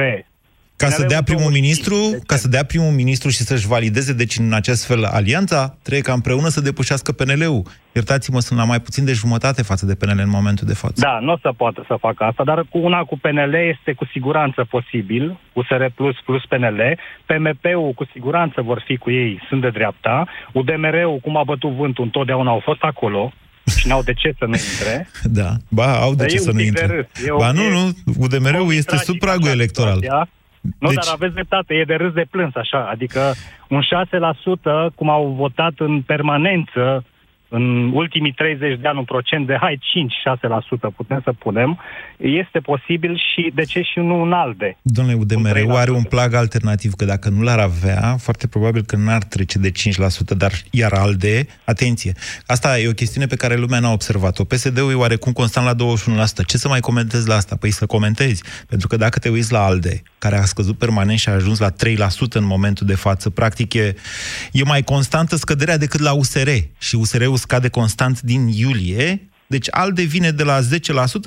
[0.78, 3.38] Ca să avem dea un primul 25, ministru, deci- ca să dea primul ministru și
[3.44, 7.64] să-și valideze, deci în acest fel alianța, trebuie ca împreună să depășească PNL-ul.
[7.96, 10.94] Iertați-mă, sunt la mai puțin de jumătate față de PNL în momentul de față.
[11.02, 14.06] Da, nu o să poată să facă asta, dar cu una cu PNL este cu
[14.12, 16.80] siguranță posibil, USR plus plus PNL,
[17.26, 22.04] PMP-ul cu siguranță vor fi cu ei, sunt de dreapta, UDMR-ul, cum a bătut vântul,
[22.04, 23.34] întotdeauna au fost acolo
[23.78, 25.10] și n-au de ce să nu intre.
[25.40, 26.96] Da, ba, au de Dar ce e să un nu pic de intre.
[26.96, 29.94] râs, e o- Ba nu, e- nu, UDMR-ul este Tragic, sub pragul așa, electoral.
[30.02, 30.30] situația.
[30.80, 32.88] Nu, Deci- dar aveți dreptate, e de râs de plâns, așa.
[32.92, 33.34] Adică
[33.70, 37.04] un 6%, cum au votat în permanență
[37.56, 39.80] în ultimii 30 de ani, un procent de, hai,
[40.88, 41.80] 5-6% putem să punem,
[42.18, 44.78] este posibil și, de ce și nu un ALDE?
[44.82, 45.66] Domnule UDMR, 3%.
[45.70, 49.72] are un plag alternativ, că dacă nu l-ar avea, foarte probabil că n-ar trece de
[49.72, 52.14] 5%, dar iar ALDE, atenție,
[52.46, 54.44] asta e o chestiune pe care lumea n-a observat-o.
[54.44, 55.86] PSD-ul e oarecum constant la
[56.44, 56.46] 21%.
[56.46, 57.56] Ce să mai comentezi la asta?
[57.56, 58.44] Păi să comentezi.
[58.68, 61.72] Pentru că dacă te uiți la ALDE, care a scăzut permanent și a ajuns la
[61.72, 61.76] 3%
[62.34, 63.96] în momentul de față, practic e,
[64.52, 66.50] e mai constantă scăderea decât la USR.
[66.78, 70.66] Și USR-ul scade constant din iulie, deci ALDE vine de la 10%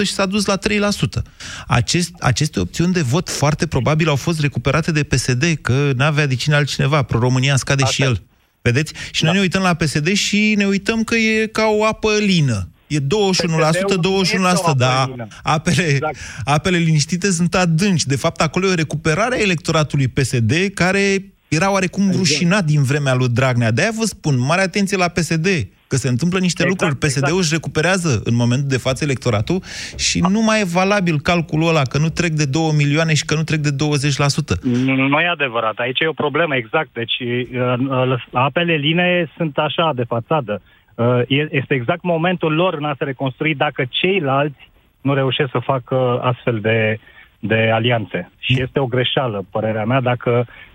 [0.04, 1.22] și s-a dus la 3%.
[1.66, 6.35] Acest, aceste opțiuni de vot foarte probabil au fost recuperate de PSD, că n-avea de
[6.35, 7.02] cine altcineva.
[7.02, 8.04] Pro-România scade Asta și e.
[8.04, 8.22] el.
[8.62, 8.92] Vedeți?
[9.11, 12.68] Și noi ne uităm la PSD și ne uităm că e ca o apă lină.
[12.87, 15.26] E 21%, PSD-ul nu este o 21%, apă dar lină.
[15.42, 16.16] apele, Exact.
[16.44, 18.07] apele liniștite sunt adânci.
[18.07, 22.18] De fapt, acolo e o recuperare a electoratului PSD care era oarecum Exact.
[22.18, 23.70] rușinat din vremea lui Dragnea.
[23.70, 25.46] De-aia vă spun, mare atenție la PSD,
[25.88, 27.01] că se întâmplă niște Exact, lucruri.
[27.07, 27.42] PSD-ul exact.
[27.42, 29.62] își recuperează în momentul de față electoratul
[29.96, 33.35] și nu mai e valabil calculul ăla că nu trec de 2 milioane și că
[33.35, 34.61] nu trec de 20%.
[34.62, 35.77] Nu e adevărat.
[35.79, 36.88] Aici e o problemă, exact.
[36.92, 40.62] Deci uh, uh, apele line sunt așa de fațadă.
[40.94, 44.70] Uh, e- Este exact momentul lor în a se reconstrui dacă ceilalți
[45.01, 46.98] nu reușesc să facă astfel de,
[47.38, 48.31] de alianțe.
[48.38, 50.66] Și este o greșeală, părerea mea, dacă uh,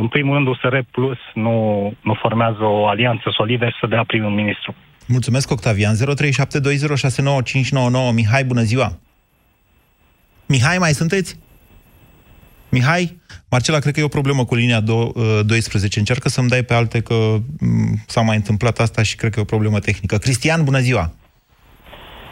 [0.00, 1.56] în primul rând USR Plus nu,
[2.02, 4.74] nu formează o alianță solidă și să dea primul ministru.
[5.06, 5.94] Mulțumesc, Octavian.
[5.94, 5.98] 0372069599.
[8.14, 8.98] Mihai, bună ziua!
[10.46, 11.38] Mihai, mai sunteți?
[12.70, 13.20] Mihai?
[13.50, 15.98] Marcela, cred că e o problemă cu linia do- uh, 12.
[15.98, 19.42] Încearcă să-mi dai pe alte că m, s-a mai întâmplat asta și cred că e
[19.42, 20.16] o problemă tehnică.
[20.16, 21.12] Cristian, bună ziua!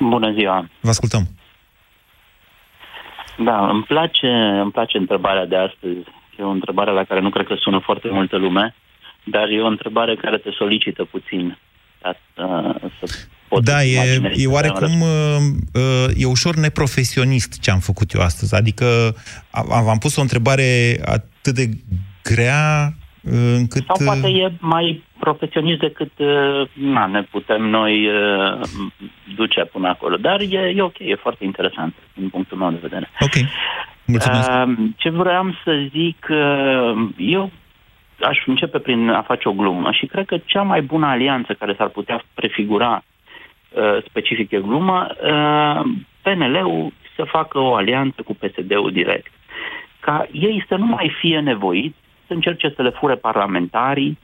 [0.00, 0.68] Bună ziua!
[0.80, 1.22] Vă ascultăm.
[3.38, 4.26] Da, îmi place,
[4.62, 8.08] îmi place întrebarea de astăzi E o întrebare la care nu cred că sună foarte
[8.10, 8.74] multă lume,
[9.24, 11.58] dar e o întrebare care te solicită puțin.
[12.02, 15.08] Ca, uh, să poți Da, e, imaginezi e că oarecum uh,
[15.74, 18.54] uh, e ușor neprofesionist ce am făcut eu astăzi.
[18.54, 18.86] Adică
[19.50, 21.68] am, am pus o întrebare atât de
[22.22, 23.84] grea uh, încât...
[23.86, 28.60] Sau poate uh, e mai profesionist decât uh, na, ne putem noi uh,
[29.36, 30.16] duce până acolo.
[30.16, 33.10] Dar e, e ok, e foarte interesant din punctul meu de vedere.
[33.20, 33.34] Ok,
[34.06, 34.50] mulțumesc.
[34.50, 37.50] Uh, ce vreau să zic, uh, eu
[38.20, 41.74] aș începe prin a face o glumă și cred că cea mai bună alianță care
[41.78, 43.02] s-ar putea prefigura
[43.70, 45.90] uh, specific e glumă, uh,
[46.22, 49.32] PNL-ul să facă o alianță cu PSD-ul direct.
[50.00, 54.18] Ca ei să nu mai fie nevoiți să încerce să le fure parlamentarii,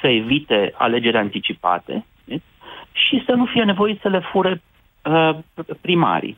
[0.00, 2.44] să evite alegeri anticipate știți?
[2.92, 4.62] și să nu fie nevoiți să le fure
[5.02, 5.36] uh,
[5.80, 6.36] primarii.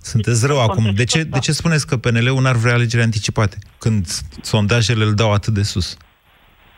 [0.00, 0.84] Sunteți rău acum.
[0.94, 4.06] De ce, de ce spuneți că PNL-ul n-ar vrea alegeri anticipate, când
[4.40, 5.96] sondajele îl dau atât de sus?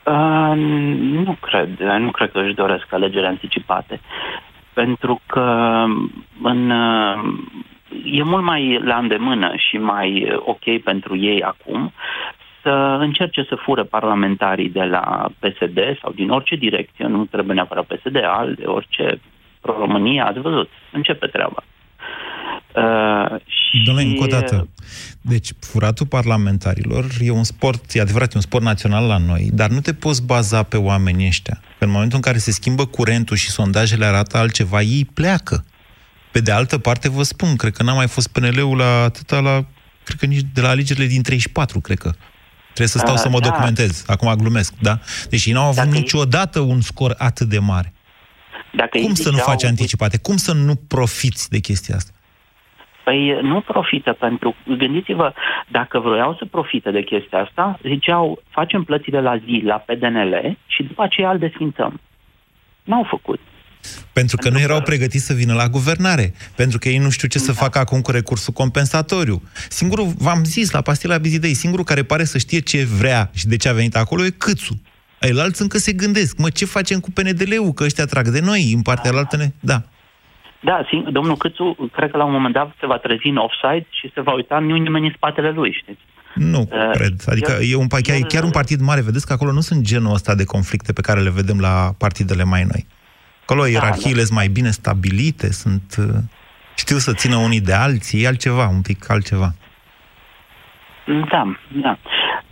[0.04, 0.52] Uh,
[0.96, 1.78] nu cred.
[1.98, 4.00] Nu cred că își doresc alegeri anticipate.
[4.72, 5.84] Pentru că
[6.42, 7.18] în, uh,
[8.04, 11.92] e mult mai la îndemână și mai uh, ok pentru ei acum
[12.62, 17.84] să încerce să fură parlamentarii de la PSD sau din orice direcție, nu trebuie neapărat
[17.84, 18.12] PSD,
[18.56, 19.20] de orice
[19.60, 21.62] pro-România, ați văzut, începe treaba.
[22.74, 23.40] Uh,
[23.84, 24.68] Domnule, încă o dată.
[25.20, 29.70] Deci, furatul parlamentarilor e un sport, e adevărat, e un sport național la noi, dar
[29.70, 31.60] nu te poți baza pe oamenii ăștia.
[31.78, 35.64] Că în momentul în care se schimbă curentul și sondajele arată altceva, ei pleacă.
[36.32, 39.64] Pe de altă parte, vă spun, cred că n-a mai fost PNL-ul la atâta la,
[40.04, 42.12] cred că nici de la alegerile din 34, cred că.
[42.64, 43.48] Trebuie să stau Uh, să mă da.
[43.48, 44.04] documentez.
[44.06, 45.00] Acum glumesc, da?
[45.28, 47.92] Deci ei n-au avut Dacă ei- niciodată un scor atât de mare.
[48.76, 50.16] Dacă ei Cum să nu ziceau- faci anticipate?
[50.16, 52.10] Cum să nu profiți de chestia asta?
[53.04, 54.56] Păi nu profită pentru...
[54.78, 55.32] Gândiți-vă,
[55.68, 60.82] dacă vroiau să profite de chestia asta, ziceau, facem plățile la zi la PDNL și
[60.82, 62.00] după aceea îl desfințăm.
[62.84, 63.40] N-au făcut.
[64.12, 66.34] Pentru că nu erau pregătiți să vină la guvernare.
[66.56, 69.42] Pentru că ei nu știu ce să facă acum cu recursul compensatoriu.
[69.68, 73.56] Singurul, v-am zis la pastila Bizidei, singurul care pare să știe ce vrea și de
[73.56, 74.80] ce a venit acolo e Câțu.
[75.20, 78.82] Ailalți încă se gândesc, mă, ce facem cu PNDL-ul, că ăștia trag de noi, în
[78.82, 79.50] partea altă ne...
[79.60, 79.82] Da.
[80.60, 83.86] Da, sing- domnul Câțu, cred că la un moment dat se va trezi în offside
[83.90, 86.00] și se va uita, nu nimeni în spatele lui, știți?
[86.34, 87.14] Nu Uh, cred.
[87.26, 89.00] Adică el- e un, pa- chiar, el- chiar un partid mare.
[89.02, 92.44] Vedeți că acolo nu sunt genul ăsta de conflicte pe care le vedem la partidele
[92.44, 92.86] mai noi.
[93.42, 95.94] Acolo ierarhiile sunt mai bine stabilite, sunt...
[95.98, 96.04] uh,
[96.76, 99.52] Știu să țină unii de alții, e altceva, un pic altceva.
[101.30, 101.98] Da, da.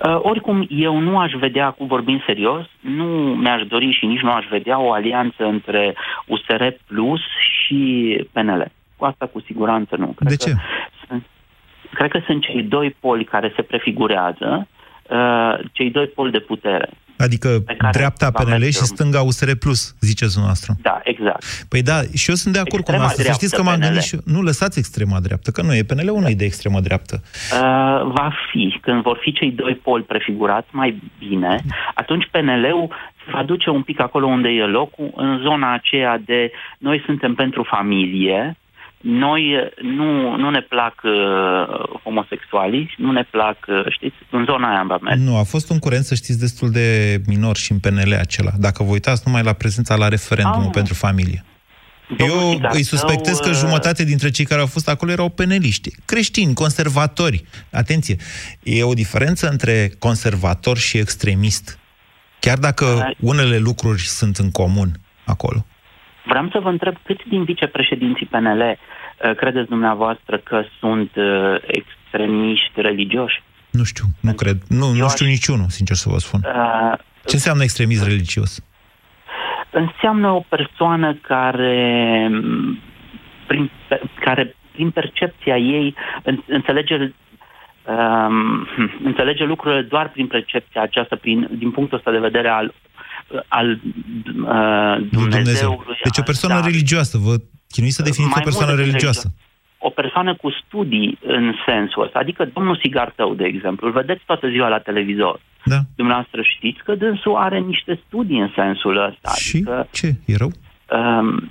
[0.05, 4.31] Uh, oricum, eu nu aș vedea, cu vorbind serios, nu mi-aș dori și nici nu
[4.31, 5.95] aș vedea o alianță între
[6.27, 8.71] USR Plus și PNL.
[8.97, 10.07] Cu asta cu siguranță nu.
[10.07, 10.55] Cred De că ce?
[11.07, 11.27] Sunt,
[11.95, 14.69] cred că sunt cei doi poli care se prefigurează,
[15.11, 16.89] uh, cei doi poli de putere.
[17.19, 18.95] Adică care dreapta va PNL merge și urmă.
[18.95, 20.73] stânga USR+, Plus, ziceți dumneavoastră.
[20.83, 21.45] Da, exact.
[21.69, 23.23] Păi da, și eu sunt de acord cu Extrema dumneavoastră.
[23.23, 24.09] Să știți că dreaptă m-am gândit PNL.
[24.09, 24.35] și eu.
[24.35, 25.83] Nu, lăsați extrema dreaptă, că nu e.
[25.91, 27.15] PNL-ul nu e de extremă dreaptă.
[27.25, 27.59] Uh,
[28.19, 31.53] va fi, când vor fi cei doi poli prefigurați mai bine,
[31.95, 32.89] atunci PNL-ul
[33.25, 37.35] se va duce un pic acolo unde e locul, în zona aceea de noi suntem
[37.35, 38.57] pentru familie,
[39.01, 41.13] noi uh, nu, nu ne plac uh,
[42.03, 45.25] homosexualii, nu ne plac, uh, știți, în zona aia va merge.
[45.25, 48.51] Nu, a fost un curent, să știți, destul de minor și în PNL acela.
[48.59, 50.73] Dacă vă uitați numai la prezența la referendumul Ah.
[50.73, 51.45] pentru familie.
[52.17, 55.11] Domnul Eu Țigan, îi suspectez său, că uh, jumătate dintre cei care au fost acolo
[55.11, 57.45] erau peneliști, creștini, conservatori.
[57.73, 58.17] Atenție,
[58.63, 61.79] e o diferență între conservator și extremist.
[62.41, 65.67] Chiar dacă unele lucruri sunt în comun acolo.
[66.29, 72.81] Vreau să vă întreb câți din vicepreședinții PNL uh, credeți dumneavoastră că sunt uh, extremiști
[72.81, 73.43] religioși?
[73.71, 74.57] Nu știu, nu cred.
[74.69, 76.41] Nu, nu știu niciunul, sincer să vă spun.
[76.45, 78.63] Uh, Ce înseamnă extremism religios?
[79.71, 82.79] înseamnă o persoană care m,
[83.47, 88.69] prin, pe- care prin percepția ei în, înțelege um,
[89.05, 92.75] înțelege lucrurile doar prin percepția aceasta, prin, din punctul ăsta de vedere al
[93.49, 95.97] al uh, Dumnezeului.
[96.03, 96.67] Deci o persoană da.
[96.67, 97.35] religioasă, vă
[97.69, 99.33] chinuiți să definiți o Mai persoană mult decât religioasă.
[99.79, 104.49] O persoană cu studii în sensul ăsta, adică domnul Sigartău, de exemplu, îl vedeți toată
[104.49, 105.41] ziua la televizor.
[105.65, 105.79] Da.
[105.97, 109.31] Dumneavoastră știți că dânsul are niște studii în sensul ăsta.
[109.31, 110.15] Și adică, ce?
[110.25, 110.51] E rău?
[110.99, 111.49] um,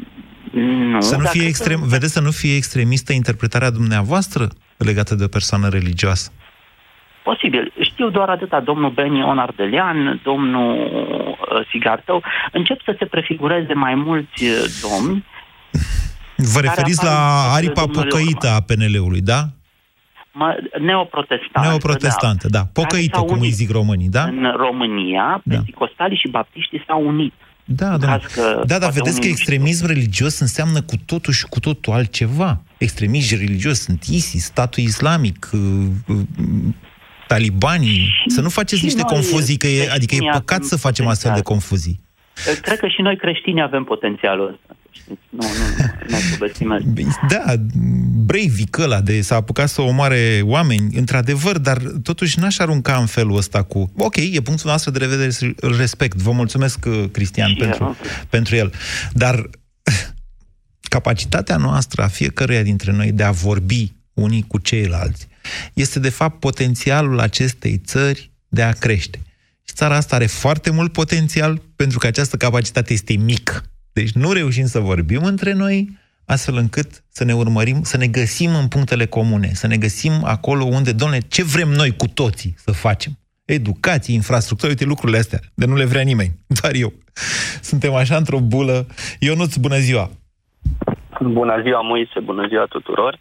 [0.91, 4.47] nu, Să nu dar fie cred extrem, că- vedeți să nu fie extremistă interpretarea dumneavoastră
[4.77, 6.31] legată de o persoană religioasă.
[7.29, 7.73] Posibil.
[7.79, 8.59] Știu doar atâta.
[8.59, 15.25] Domnul Benion Ardelean, domnul uh, Sigartău, încep să se prefigureze mai mulți uh, domni.
[16.53, 19.41] Vă Care referiți apar la în aripa domnului pocăită a PNL-ului, da?
[20.79, 21.67] neoprotestantă.
[21.69, 22.59] Neoprotestantă, da.
[22.59, 22.65] da.
[22.73, 24.23] Pocăită, cum îi zic românii, da?
[24.23, 25.55] În România, da.
[25.55, 27.33] pentecostalii și baptiștii s-au unit.
[27.65, 28.19] Da, da.
[28.65, 29.93] Da, dar vedeți că extremism știu.
[29.93, 32.61] religios înseamnă cu totul și cu totul altceva.
[32.77, 35.59] Extremism religios sunt ISIS, statul islamic, uh,
[36.07, 36.15] uh,
[37.27, 37.99] talibanii.
[37.99, 41.41] Și, să nu faceți niște confuzii, că e, adică e păcat să facem astfel de
[41.41, 41.99] confuzii.
[42.61, 44.75] Cred că și noi creștini avem potențialul ăsta.
[45.29, 46.17] Nu, nu, nu,
[46.67, 47.53] nu Da,
[48.25, 53.37] Breivik ăla de s-a apucat să omoare oameni, într-adevăr, dar totuși n-aș arunca în felul
[53.37, 53.91] ăsta cu...
[53.97, 56.17] Ok, e punctul nostru de vedere, îl respect.
[56.17, 57.97] Vă mulțumesc, uh, Cristian, pentru,
[58.29, 58.73] pentru el.
[59.11, 59.49] Dar
[60.95, 65.27] capacitatea noastră, a fiecăruia dintre noi, de a vorbi unii cu ceilalți,
[65.73, 69.19] este de fapt potențialul acestei țări de a crește.
[69.67, 73.62] Și țara asta are foarte mult potențial pentru că această capacitate este mică.
[73.93, 75.89] Deci nu reușim să vorbim între noi,
[76.25, 80.63] astfel încât să ne urmărim, să ne găsim în punctele comune, să ne găsim acolo
[80.63, 83.12] unde, domnule, ce vrem noi cu toții să facem?
[83.45, 86.31] Educație, infrastructură, uite lucrurile astea, de nu le vrea nimeni,
[86.62, 86.93] doar eu.
[87.62, 88.88] Suntem așa într-o bulă.
[89.19, 90.10] Ionuț, bună ziua!
[91.21, 93.19] Bună ziua, Moise, bună ziua tuturor!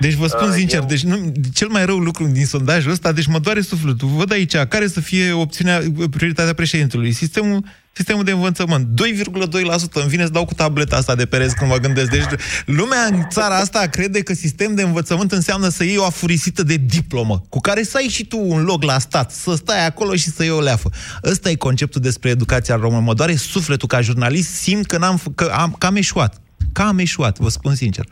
[0.00, 0.86] Deci vă spun uh, sincer, eu...
[0.86, 4.08] deci nu, cel mai rău lucru din sondajul ăsta, deci mă doare sufletul.
[4.08, 7.12] Văd aici, care să fie opțiunea, prioritatea președintelui?
[7.12, 8.86] Sistemul, sistemul de învățământ.
[8.86, 12.10] 2,2% îmi vine să dau cu tableta asta de pereți când mă gândesc.
[12.10, 12.24] Deci
[12.66, 16.76] lumea în țara asta crede că sistem de învățământ înseamnă să iei o afurisită de
[16.86, 20.30] diplomă, cu care să ai și tu un loc la stat, să stai acolo și
[20.30, 20.90] să iei o leafă.
[21.24, 23.00] Ăsta e conceptul despre educația română.
[23.00, 26.43] Mă doare sufletul ca jurnalist, simt că, n-am, că, am, că am eșuat.
[26.72, 28.04] Că am eșuat, vă spun sincer.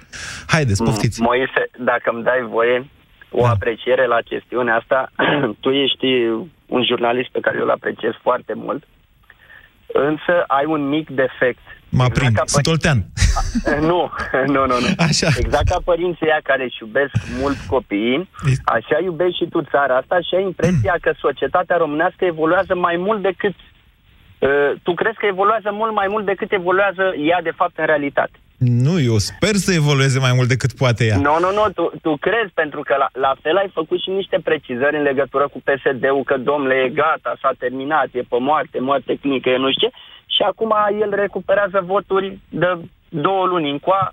[0.47, 1.21] Haideți, poftiți.
[1.21, 2.91] Moise, dacă îmi dai voie
[3.31, 3.49] o da.
[3.49, 5.13] apreciere la chestiunea asta,
[5.63, 6.07] tu ești
[6.67, 8.83] un jurnalist pe care eu îl apreciez foarte mult,
[9.87, 11.65] însă ai un mic defect.
[11.89, 12.99] Mă exact prind, sunt oltean.
[13.81, 14.11] nu,
[14.55, 14.89] nu, nu, nu.
[14.97, 15.29] Așa.
[15.37, 18.29] Exact ca părinții ăia care își iubesc mult copiii,
[18.65, 23.23] așa iubești și tu țara asta și ai impresia că societatea românească evoluează mai mult
[23.23, 23.72] decât Uh,
[24.83, 28.37] tu crezi că evoluează mult mai mult decât evoluează ea de fapt în realitate.
[28.59, 31.17] Nu, eu sper să evolueze mai mult decât poate ea.
[31.17, 34.39] Nu, nu, nu, tu, tu crezi, pentru că la, la fel ai făcut și niște
[34.45, 39.17] precizări în legătură cu PSD-ul, că domnule e gata, s-a terminat, e pe moarte, moarte
[39.21, 39.95] clinică, e nu știu ce,
[40.35, 42.79] și acum el recuperează voturi de
[43.09, 44.13] două luni încoa,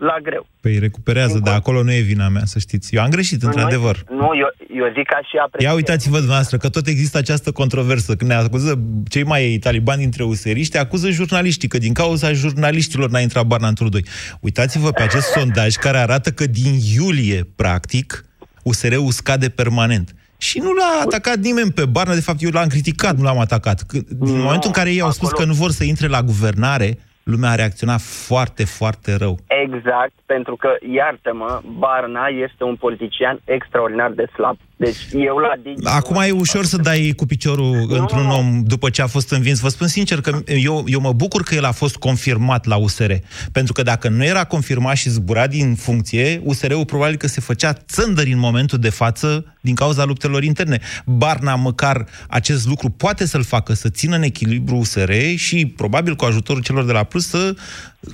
[0.00, 0.46] la greu.
[0.60, 2.94] Păi recuperează, dar acolo nu e vina mea, să știți.
[2.94, 4.04] Eu am greșit, într-adevăr.
[4.10, 5.72] Nu, eu, eu zic ca și apreciere.
[5.72, 8.16] Ia uitați-vă dumneavoastră că tot există această controversă.
[8.16, 13.20] Când ne acuză cei mai talibani dintre useriști, acuză jurnaliștii, că din cauza jurnaliștilor n-a
[13.20, 14.04] intrat Barna într doi.
[14.40, 18.24] Uitați-vă pe acest sondaj care arată că din iulie, practic,
[18.62, 20.14] USR-ul scade permanent.
[20.38, 23.84] Și nu l-a atacat nimeni pe Barna, de fapt eu l-am criticat, nu l-am atacat.
[23.92, 26.98] În momentul în care ei au spus că nu vor să intre la guvernare,
[27.30, 29.34] lumea a reacționat foarte, foarte rău.
[29.64, 34.56] Exact, pentru că, iartă-mă, Barna este un politician extraordinar de slab.
[34.80, 35.86] Deci eu la Digi...
[35.86, 38.36] Acum e ușor să dai cu piciorul nu, într-un nu.
[38.36, 39.58] om după ce a fost învins.
[39.60, 43.12] Vă spun sincer că eu, eu mă bucur că el a fost confirmat la USR.
[43.52, 47.72] Pentru că dacă nu era confirmat și zbura din funcție, USR-ul probabil că se făcea
[47.72, 50.80] țândări în momentul de față din cauza luptelor interne.
[51.04, 56.24] Barna măcar acest lucru poate să-l facă, să țină în echilibru USR și probabil cu
[56.24, 57.54] ajutorul celor de la Plus să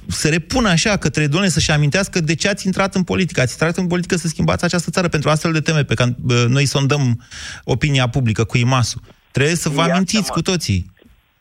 [0.06, 3.40] se repună așa către doamne să-și amintească de ce ați intrat în politică.
[3.40, 6.14] Ați intrat în politică să schimbați această țară pentru astfel de teme pe care
[6.48, 7.20] noi sondăm
[7.64, 9.00] opinia publică cu IMAS-ul.
[9.30, 10.94] Trebuie să vă Iată amintiți cu toții.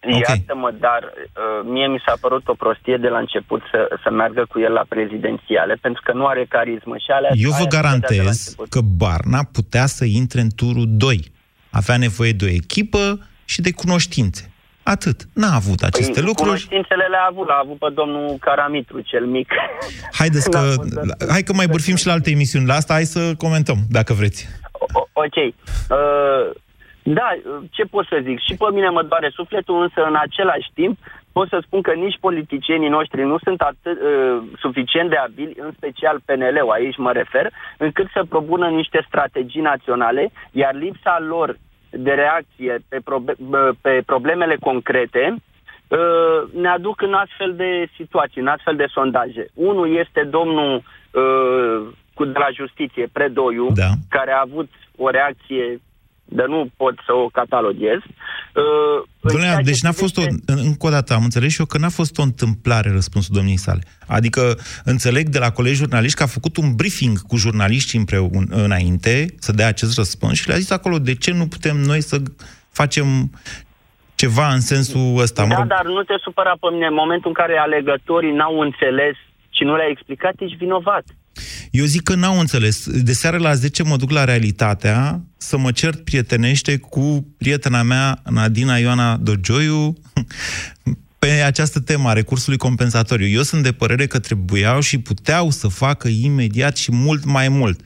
[0.08, 0.20] Okay.
[0.20, 4.46] Iată-mă, dar uh, mie mi s-a părut o prostie de la început să, să meargă
[4.50, 7.32] cu el la prezidențiale, pentru că nu are carismă și alea...
[7.34, 11.32] Eu vă garantez că Barna putea să intre în turul 2.
[11.70, 14.55] Avea nevoie de o echipă și de cunoștințe.
[14.94, 15.20] Atât.
[15.34, 16.50] N-a avut păi, aceste păi, lucruri.
[16.50, 19.50] Cunoștințele le-a avut, l-a avut pe domnul Caramitru, cel mic.
[20.20, 20.60] Haideți că,
[21.30, 22.66] hai că mai bârfim și la alte emisiuni.
[22.66, 24.48] La asta hai să comentăm, dacă vreți.
[24.94, 25.38] O, ok.
[25.38, 26.44] Uh,
[27.04, 27.30] da,
[27.72, 28.40] ce pot să zic?
[28.40, 30.98] Și pe mine mă doare sufletul, însă în același timp
[31.32, 35.72] pot să spun că nici politicienii noștri nu sunt atât, uh, suficient de abili, în
[35.78, 37.46] special PNL-ul, aici mă refer,
[37.78, 41.58] încât să propună niște strategii naționale, iar lipsa lor
[41.98, 43.36] de reacție pe, probe-
[43.82, 45.36] pe problemele concrete
[45.88, 49.48] uh, ne aduc în astfel de situații, în astfel de sondaje.
[49.54, 53.90] Unul este domnul uh, cu de la justiție, Predoiu, da.
[54.10, 55.82] care a avut o reacție
[56.26, 57.98] dar nu pot să o cataloghez.
[57.98, 61.90] Uh, Domnule, deci n-a fost o, încă o dată, am înțeles și eu că n-a
[61.90, 63.82] fost o întâmplare răspunsul domniei sale.
[64.08, 69.26] Adică înțeleg de la colegi jurnaliști că a făcut un briefing cu jurnaliștii împreună, înainte
[69.40, 72.18] să dea acest răspuns și le-a zis acolo de ce nu putem noi să
[72.72, 73.06] facem
[74.16, 75.46] ceva în sensul ăsta.
[75.46, 75.66] Da, mă...
[75.66, 76.86] dar nu te supăra pe mine.
[76.86, 79.16] În momentul în care alegătorii n-au înțeles
[79.50, 81.04] și nu le-a explicat, ești vinovat.
[81.72, 82.90] Eu zic că n-au înțeles.
[82.90, 88.22] De seară la 10 mă duc la realitatea să mă cert prietenește cu prietena mea,
[88.30, 89.98] Nadina Ioana Dogioiu,
[91.20, 93.28] pe această temă a recursului compensatoriu.
[93.28, 97.80] Eu sunt de părere că trebuiau și puteau să facă imediat și mult mai mult.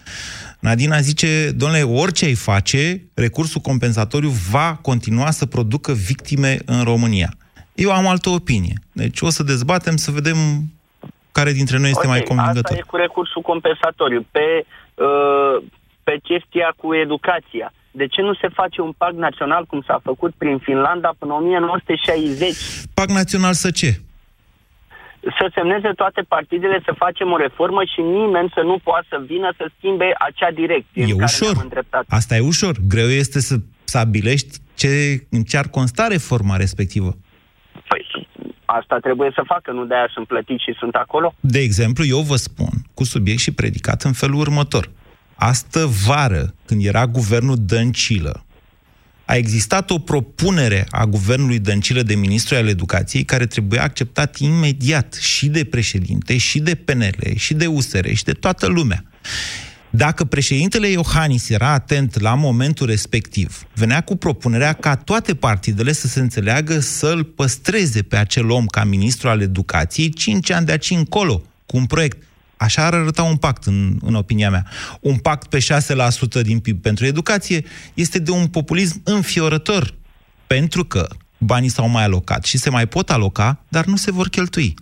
[0.60, 7.38] Nadina zice, domnule, orice ai face, recursul compensatoriu va continua să producă victime în România.
[7.76, 8.82] Eu am altă opinie.
[8.92, 10.38] Deci o să dezbatem să vedem
[11.40, 12.72] care dintre noi este Ok, mai convingător.
[12.76, 14.22] Asta e cu recursul compensatoriu.
[14.36, 14.48] Pe,
[15.08, 15.56] uh,
[16.08, 17.68] pe chestia cu educația.
[17.92, 22.56] De ce nu se face un parc național cum s-a făcut prin Finlanda până 1960?
[22.94, 23.92] Pac național să ce?
[25.40, 29.50] Să semneze toate partidele să facem o reformă și nimeni să nu poată să vină
[29.58, 31.52] să schimbe acea direcție E în care ușor.
[31.52, 32.04] ne-am îndreptat.
[32.10, 32.76] Asta e ușor.
[32.88, 34.88] Greu este să stabilești ce,
[35.30, 37.12] în ce ar consta reforma respectivă.
[37.88, 38.06] Păi,
[38.78, 41.34] asta trebuie să facă, nu de-aia sunt plătiți și sunt acolo.
[41.40, 44.90] De exemplu, eu vă spun, cu subiect și predicat în felul următor.
[45.36, 48.44] Astă vară, când era guvernul Dăncilă,
[49.26, 55.14] a existat o propunere a guvernului Dăncilă de ministru al educației care trebuia acceptat imediat
[55.14, 59.04] și de președinte, și de PNL, și de USR, și de toată lumea.
[59.90, 66.08] Dacă președintele Iohannis era atent la momentul respectiv, venea cu propunerea ca toate partidele să
[66.08, 70.90] se înțeleagă să-l păstreze pe acel om ca ministru al educației 5 ani de aici
[70.90, 72.24] încolo, cu un proiect.
[72.58, 74.66] Așa ar arăta un pact, în, în opinia mea.
[75.02, 75.60] Un pact pe
[76.40, 79.94] 6% din PIB pentru educație este de un populism înfiorător,
[80.48, 84.30] pentru că banii s-au mai alocat și se mai pot aloca, dar nu se vor
[84.30, 84.74] cheltui.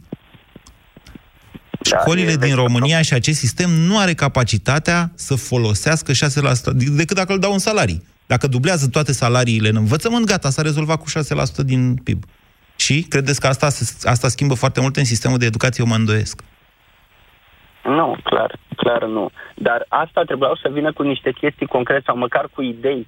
[1.88, 6.16] Școlile din România și acest sistem nu are capacitatea să folosească 6%
[6.96, 8.04] decât dacă îl dau în salarii.
[8.26, 11.06] Dacă dublează toate salariile în învățământ, gata, s-a rezolvat cu
[11.62, 12.24] 6% din PIB.
[12.76, 13.68] Și credeți că asta,
[14.04, 16.42] asta schimbă foarte mult în sistemul de educație, eu mă îndoiesc.
[17.84, 19.30] Nu, clar, clar nu.
[19.56, 23.08] Dar asta trebuiau să vină cu niște chestii concrete sau măcar cu idei.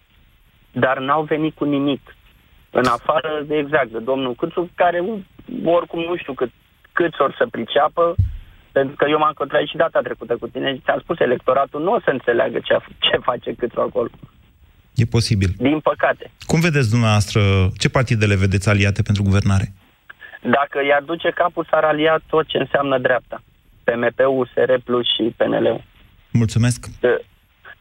[0.71, 2.15] Dar n-au venit cu nimic.
[2.71, 5.03] În afară de exact, de domnul Câțu, care
[5.63, 6.51] oricum nu știu cât,
[6.91, 8.15] cât or să priceapă,
[8.71, 11.91] pentru că eu m-am contrat și data trecută cu tine și ți-am spus, electoratul nu
[11.91, 14.09] o să înțeleagă ce, ce face Câțu acolo.
[14.95, 15.51] E posibil.
[15.57, 16.31] Din păcate.
[16.45, 17.41] Cum vedeți dumneavoastră,
[17.77, 19.73] ce partidele vedeți aliate pentru guvernare?
[20.41, 23.43] Dacă i-ar duce capul, s-ar alia tot ce înseamnă dreapta.
[23.83, 25.83] PMP, USR Plus și PNL-ul.
[26.31, 26.85] Mulțumesc.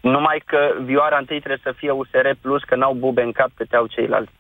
[0.01, 3.77] Numai că vioara întâi trebuie să fie USR Plus, că n-au bube în cap câte
[3.77, 4.33] au ceilalți.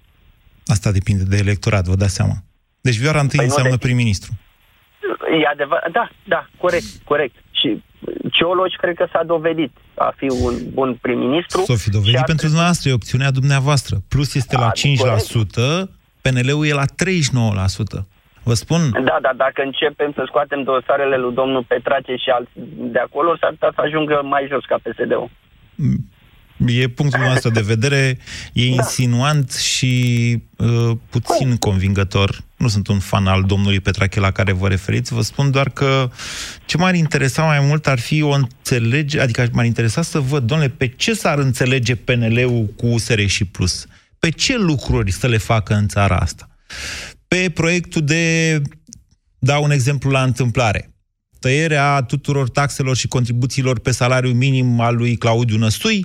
[0.66, 2.34] Asta depinde de electorat, vă dați seama.
[2.80, 4.32] Deci vioara întâi Păi nu, înseamnă deci- prim-ministru.
[5.42, 7.34] E adevărat, da, da, corect, corect.
[7.50, 7.82] Și
[8.32, 11.60] Cioloș cred că s-a dovedit a fi un bun prim-ministru.
[11.60, 13.96] S-o fi dovedit și a- pentru dumneavoastră, e opțiunea dumneavoastră.
[14.08, 15.90] Plus este la 5%,
[16.22, 18.06] PNL-ul e la 39%.
[18.42, 22.50] Vă spun, Da, dar dacă începem să scoatem dosarele lui domnul Petrace și alți
[22.94, 25.30] de acolo, s-ar putea să ajungă mai jos ca PSD-ul.
[26.66, 28.18] E punctul nostru de vedere,
[28.52, 32.44] e insinuant și uh, puțin convingător.
[32.56, 36.10] Nu sunt un fan al domnului Petrache la care vă referiți, vă spun doar că
[36.66, 40.70] ce m-ar interesa mai mult ar fi o înțelegere, adică m-ar interesa să văd, domnule,
[40.70, 43.86] pe ce s-ar înțelege PNL-ul cu USR și Plus?
[44.18, 46.48] Pe ce lucruri să le facă în țara asta?
[47.28, 48.62] Pe proiectul de,
[49.38, 50.90] dau un exemplu la întâmplare,
[51.40, 56.04] tăierea tuturor taxelor și contribuțiilor pe salariul minim al lui Claudiu Năstui,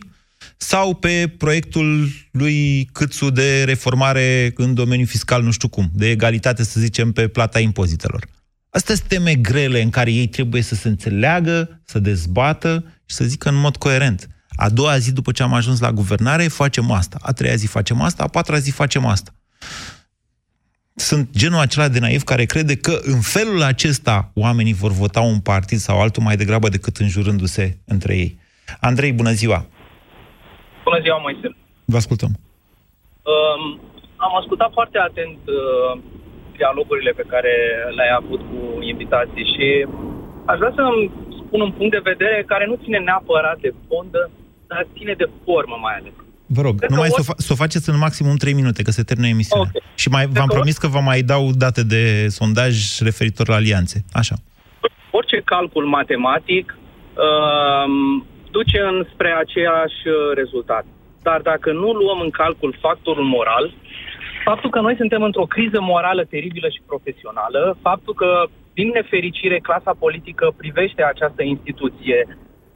[0.63, 6.63] sau pe proiectul lui Câțu de reformare în domeniul fiscal, nu știu cum, de egalitate,
[6.63, 8.27] să zicem, pe plata impozitelor.
[8.69, 13.23] Astea sunt teme grele în care ei trebuie să se înțeleagă, să dezbată și să
[13.23, 14.27] zică în mod coerent.
[14.49, 17.17] A doua zi după ce am ajuns la guvernare, facem asta.
[17.21, 19.33] A treia zi facem asta, a patra zi facem asta.
[20.95, 25.39] Sunt genul acela de naiv care crede că în felul acesta oamenii vor vota un
[25.39, 28.39] partid sau altul mai degrabă decât înjurându-se între ei.
[28.79, 29.67] Andrei, bună ziua!
[30.87, 31.47] Bună ziua, Moise.
[31.93, 32.31] Vă ascultăm.
[33.31, 33.63] Um,
[34.25, 35.91] am ascultat foarte atent uh,
[36.57, 37.53] dialogurile pe care
[37.95, 38.59] le-ai avut cu
[38.91, 39.67] invitații și
[40.51, 40.83] aș vrea să
[41.41, 44.21] spun un punct de vedere care nu ține neapărat de fondă,
[44.67, 46.15] dar ține de formă mai ales.
[46.45, 48.53] Vă rog, Cred numai că să, o ori- fa- să o faceți în maximum 3
[48.53, 49.71] minute, că se termină emisiunea.
[49.75, 49.83] Ok.
[49.95, 54.03] Și mai, v-am că promis că vă mai dau date de sondaj referitor la alianțe.
[54.11, 54.35] Așa.
[55.11, 58.25] Orice calcul matematic um,
[58.57, 60.85] duce înspre aceeași uh, rezultat.
[61.27, 63.65] Dar dacă nu luăm în calcul factorul moral,
[64.43, 68.31] faptul că noi suntem într-o criză morală teribilă și profesională, faptul că,
[68.73, 72.19] din nefericire, clasa politică privește această instituție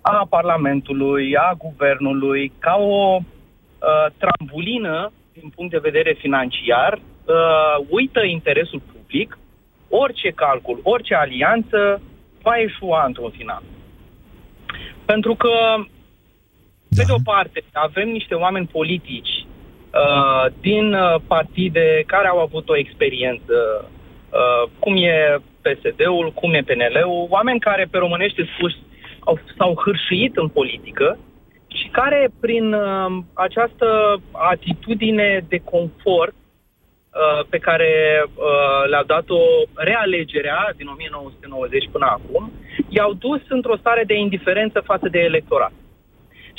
[0.02, 8.22] a Parlamentului, a Guvernului, ca o uh, trambulină din punct de vedere financiar, uh, uită
[8.24, 9.38] interesul public,
[9.90, 12.02] orice calcul, orice alianță
[12.42, 13.64] va eșua într-un final.
[15.12, 15.84] Pentru că, da.
[16.98, 22.70] pe de o parte, avem niște oameni politici uh, din uh, partide care au avut
[22.70, 23.56] o experiență,
[24.30, 28.74] uh, cum e PSD-ul, cum e PNL-ul, oameni care, pe românește spus,
[29.20, 31.18] au, s-au hârșuit în politică
[31.68, 33.88] și care, prin uh, această
[34.32, 36.47] atitudine de confort uh,
[37.50, 37.92] pe care
[38.26, 39.42] uh, le-a dat-o
[39.76, 42.52] realegerea din 1990 până acum,
[42.88, 45.74] i-au dus într-o stare de indiferență față de electorat.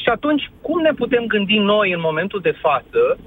[0.02, 3.18] Și atunci, cum ne putem gândi noi în momentul de față,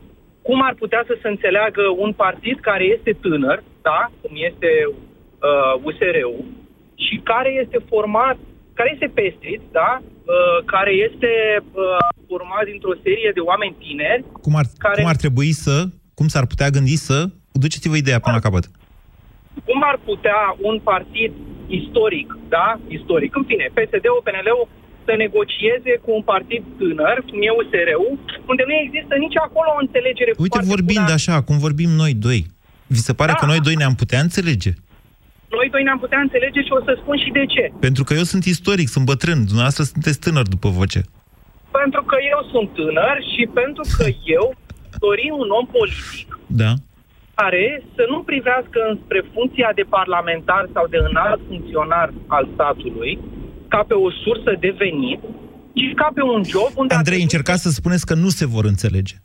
[0.41, 5.73] cum ar putea să se înțeleagă un partid care este tânăr, da, cum este uh,
[5.83, 6.45] USR-ul,
[6.95, 8.37] și care este format,
[8.73, 14.23] care este pestrit, da, uh, care este uh, format dintr-o serie de oameni tineri.
[14.41, 15.01] Cum ar, care...
[15.01, 15.75] cum ar trebui să,
[16.21, 17.17] cum s-ar putea gândi să,
[17.63, 18.65] duceți-vă ideea până la capăt.
[19.67, 21.31] Cum ar putea un partid
[21.79, 22.67] istoric, da,
[22.97, 24.67] istoric, în fine, PSD-ul, PNL-ul,
[25.05, 28.13] să negocieze cu un partid tânăr, cum e USR-ul,
[28.51, 31.17] unde nu există nici acolo o înțelegere Uite, vorbind bună.
[31.19, 32.39] așa, cum vorbim noi doi,
[32.95, 33.37] vi se pare da.
[33.39, 34.71] că noi doi ne-am putea înțelege?
[35.55, 37.63] Noi doi ne-am putea înțelege și o să spun și de ce.
[37.87, 41.01] Pentru că eu sunt istoric, sunt bătrân, dumneavoastră sunteți tânăr după voce.
[41.79, 44.05] Pentru că eu sunt tânăr și pentru că
[44.37, 44.45] eu
[45.05, 46.29] dori un om politic
[46.61, 46.71] da.
[47.39, 53.13] care să nu privească înspre funcția de parlamentar sau de înalt funcționar al statului,
[53.73, 55.21] ca pe o sursă de venit,
[55.77, 56.93] ci ca pe un job unde...
[56.95, 59.15] Andrei, încercați să spuneți că nu se vor înțelege.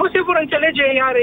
[0.00, 1.14] Nu se vor înțelege, iar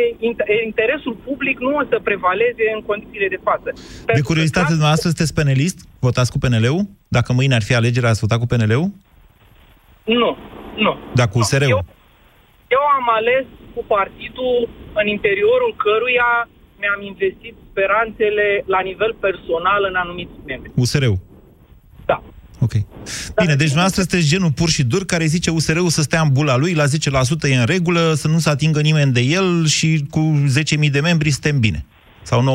[0.69, 3.69] interesul public nu o să prevaleze în condițiile de față.
[4.05, 4.83] Pentru de curiozitate, că...
[4.85, 5.77] noastră sunteți penelist?
[5.99, 6.81] Votați cu PNL-ul?
[7.17, 8.89] Dacă mâine ar fi alegerea, ați votat cu PNL-ul?
[10.21, 10.31] Nu,
[10.85, 10.93] nu.
[11.19, 11.69] Dar cu USR-ul?
[11.69, 11.85] Eu,
[12.77, 13.45] eu am ales
[13.75, 14.59] cu partidul
[14.99, 16.31] în interiorul căruia
[16.81, 20.71] mi-am investit speranțele la nivel personal în anumiți membri.
[20.83, 21.19] USR-ul?
[22.05, 22.17] Da.
[22.65, 22.73] Ok.
[23.41, 26.55] Bine, deci dumneavoastră sunteți genul pur și dur care zice USR-ul să stea în bula
[26.63, 30.21] lui, la 10% e în regulă, să nu se atingă nimeni de el și cu
[30.85, 31.85] 10.000 de membri suntem bine.
[32.29, 32.45] Sau 9.654,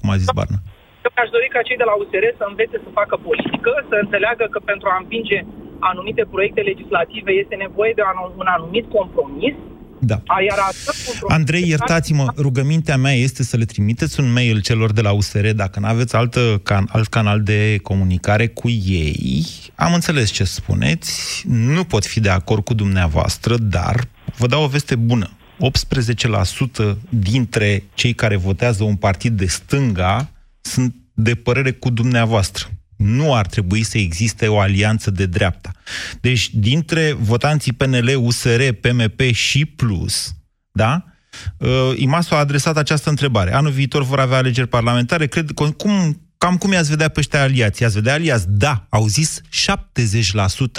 [0.00, 0.58] cum a zis Barna.
[1.06, 4.44] Eu aș dori ca cei de la USR să învețe să facă politică, să înțeleagă
[4.54, 5.38] că pentru a împinge
[5.90, 8.02] anumite proiecte legislative este nevoie de
[8.42, 9.54] un anumit compromis
[10.04, 10.22] da.
[11.28, 15.80] Andrei, iertați-mă, rugămintea mea este să le trimiteți un mail celor de la USR dacă
[15.80, 19.46] nu aveți altă can, alt canal de comunicare cu ei.
[19.74, 24.04] Am înțeles ce spuneți, nu pot fi de acord cu dumneavoastră, dar
[24.36, 25.30] vă dau o veste bună.
[26.84, 30.30] 18% dintre cei care votează un partid de stânga
[30.60, 32.68] sunt de părere cu dumneavoastră
[33.02, 35.72] nu ar trebui să existe o alianță de dreapta.
[36.20, 40.34] Deci, dintre votanții PNL, USR, PMP și Plus,
[40.72, 41.04] da?
[41.58, 43.54] Uh, IMAS a adresat această întrebare.
[43.54, 45.26] Anul viitor vor avea alegeri parlamentare.
[45.26, 47.82] Cred, cum, cam cum i-ați vedea pe ăștia aliați?
[47.82, 48.44] I-ați vedea aliați?
[48.48, 49.40] Da, au zis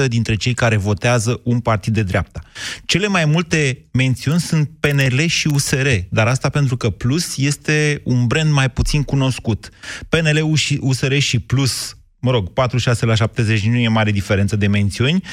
[0.04, 2.42] 70% dintre cei care votează un partid de dreapta.
[2.86, 8.28] Cele mai multe mențiuni sunt PNL și USR, dar asta pentru că Plus este un
[8.28, 9.70] brand mai puțin cunoscut.
[10.10, 14.68] PNL și USR și Plus mă rog, 46 la 70 nu e mare diferență de
[14.68, 15.24] mențiuni.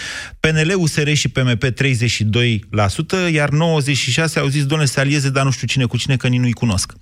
[0.40, 5.66] PNL, USR și PMP 32%, iar 96 au zis, doamne, se alieze, dar nu știu
[5.66, 6.92] cine cu cine, că nici nu-i cunosc.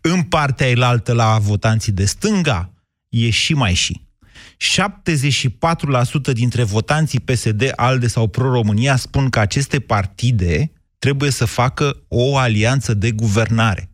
[0.00, 2.72] În partea elaltă la votanții de stânga,
[3.08, 4.00] e și mai și.
[6.30, 12.36] 74% dintre votanții PSD, ALDE sau Pro-România spun că aceste partide trebuie să facă o
[12.36, 13.90] alianță de guvernare.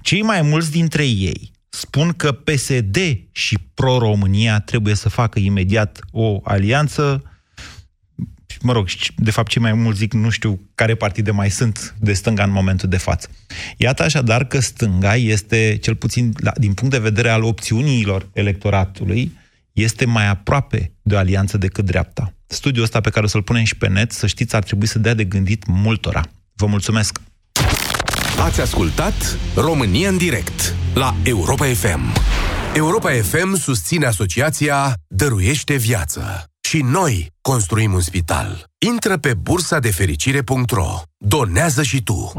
[0.00, 2.96] Cei mai mulți dintre ei spun că PSD
[3.32, 7.22] și Pro-România trebuie să facă imediat o alianță.
[8.60, 12.12] Mă rog, de fapt, cei mai mulți zic, nu știu care partide mai sunt de
[12.12, 13.28] stânga în momentul de față.
[13.76, 19.38] Iată așadar că stânga este, cel puțin din punct de vedere al opțiunilor electoratului,
[19.72, 22.34] este mai aproape de o alianță decât dreapta.
[22.46, 24.98] Studiul ăsta pe care o să-l punem și pe net, să știți, ar trebui să
[24.98, 26.22] dea de gândit multora.
[26.54, 27.20] Vă mulțumesc!
[28.38, 32.00] Ați ascultat România în direct la Europa FM.
[32.74, 36.44] Europa FM susține asociația Dăruiește Viață.
[36.60, 38.64] Și noi construim un spital.
[38.86, 41.02] Intră pe bursa de fericire.ro.
[41.16, 42.32] Donează și tu.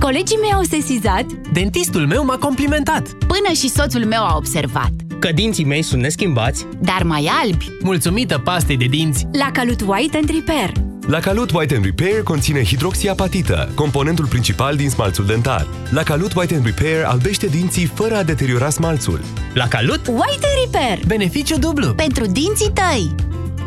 [0.00, 5.32] Colegii mei au sesizat Dentistul meu m-a complimentat Până și soțul meu a observat Că
[5.32, 10.30] dinții mei sunt neschimbați Dar mai albi Mulțumită pastei de dinți La Calut White and
[10.30, 10.72] Repair
[11.08, 15.66] la Calut White and Repair conține hidroxiapatită, componentul principal din smalțul dentar.
[15.90, 19.20] La Calut White and Repair albește dinții fără a deteriora smalțul.
[19.54, 23.14] La Calut White and Repair Beneficiu dublu pentru dinții tăi.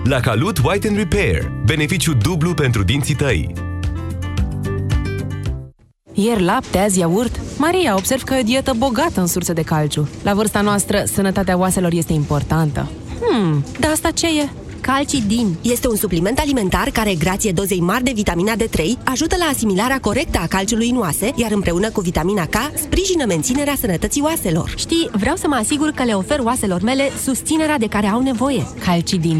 [0.03, 3.53] La Calut White and Repair Beneficiu dublu pentru dinții tăi.
[6.13, 10.09] Ieri lapte, azi iaurt Maria, observ că e o dietă bogată în surse de calciu.
[10.23, 12.89] La vârsta noastră, sănătatea oaselor este importantă.
[13.21, 14.49] Hmm, dar asta ce e?
[14.81, 19.99] Calcidin este un supliment alimentar care, grație dozei mari de vitamina D3, ajută la asimilarea
[19.99, 24.73] corectă a calciului în oase, iar împreună cu vitamina K, sprijină menținerea sănătății oaselor.
[24.77, 28.67] Știi, vreau să mă asigur că le ofer oaselor mele susținerea de care au nevoie.
[28.85, 29.39] Calcidin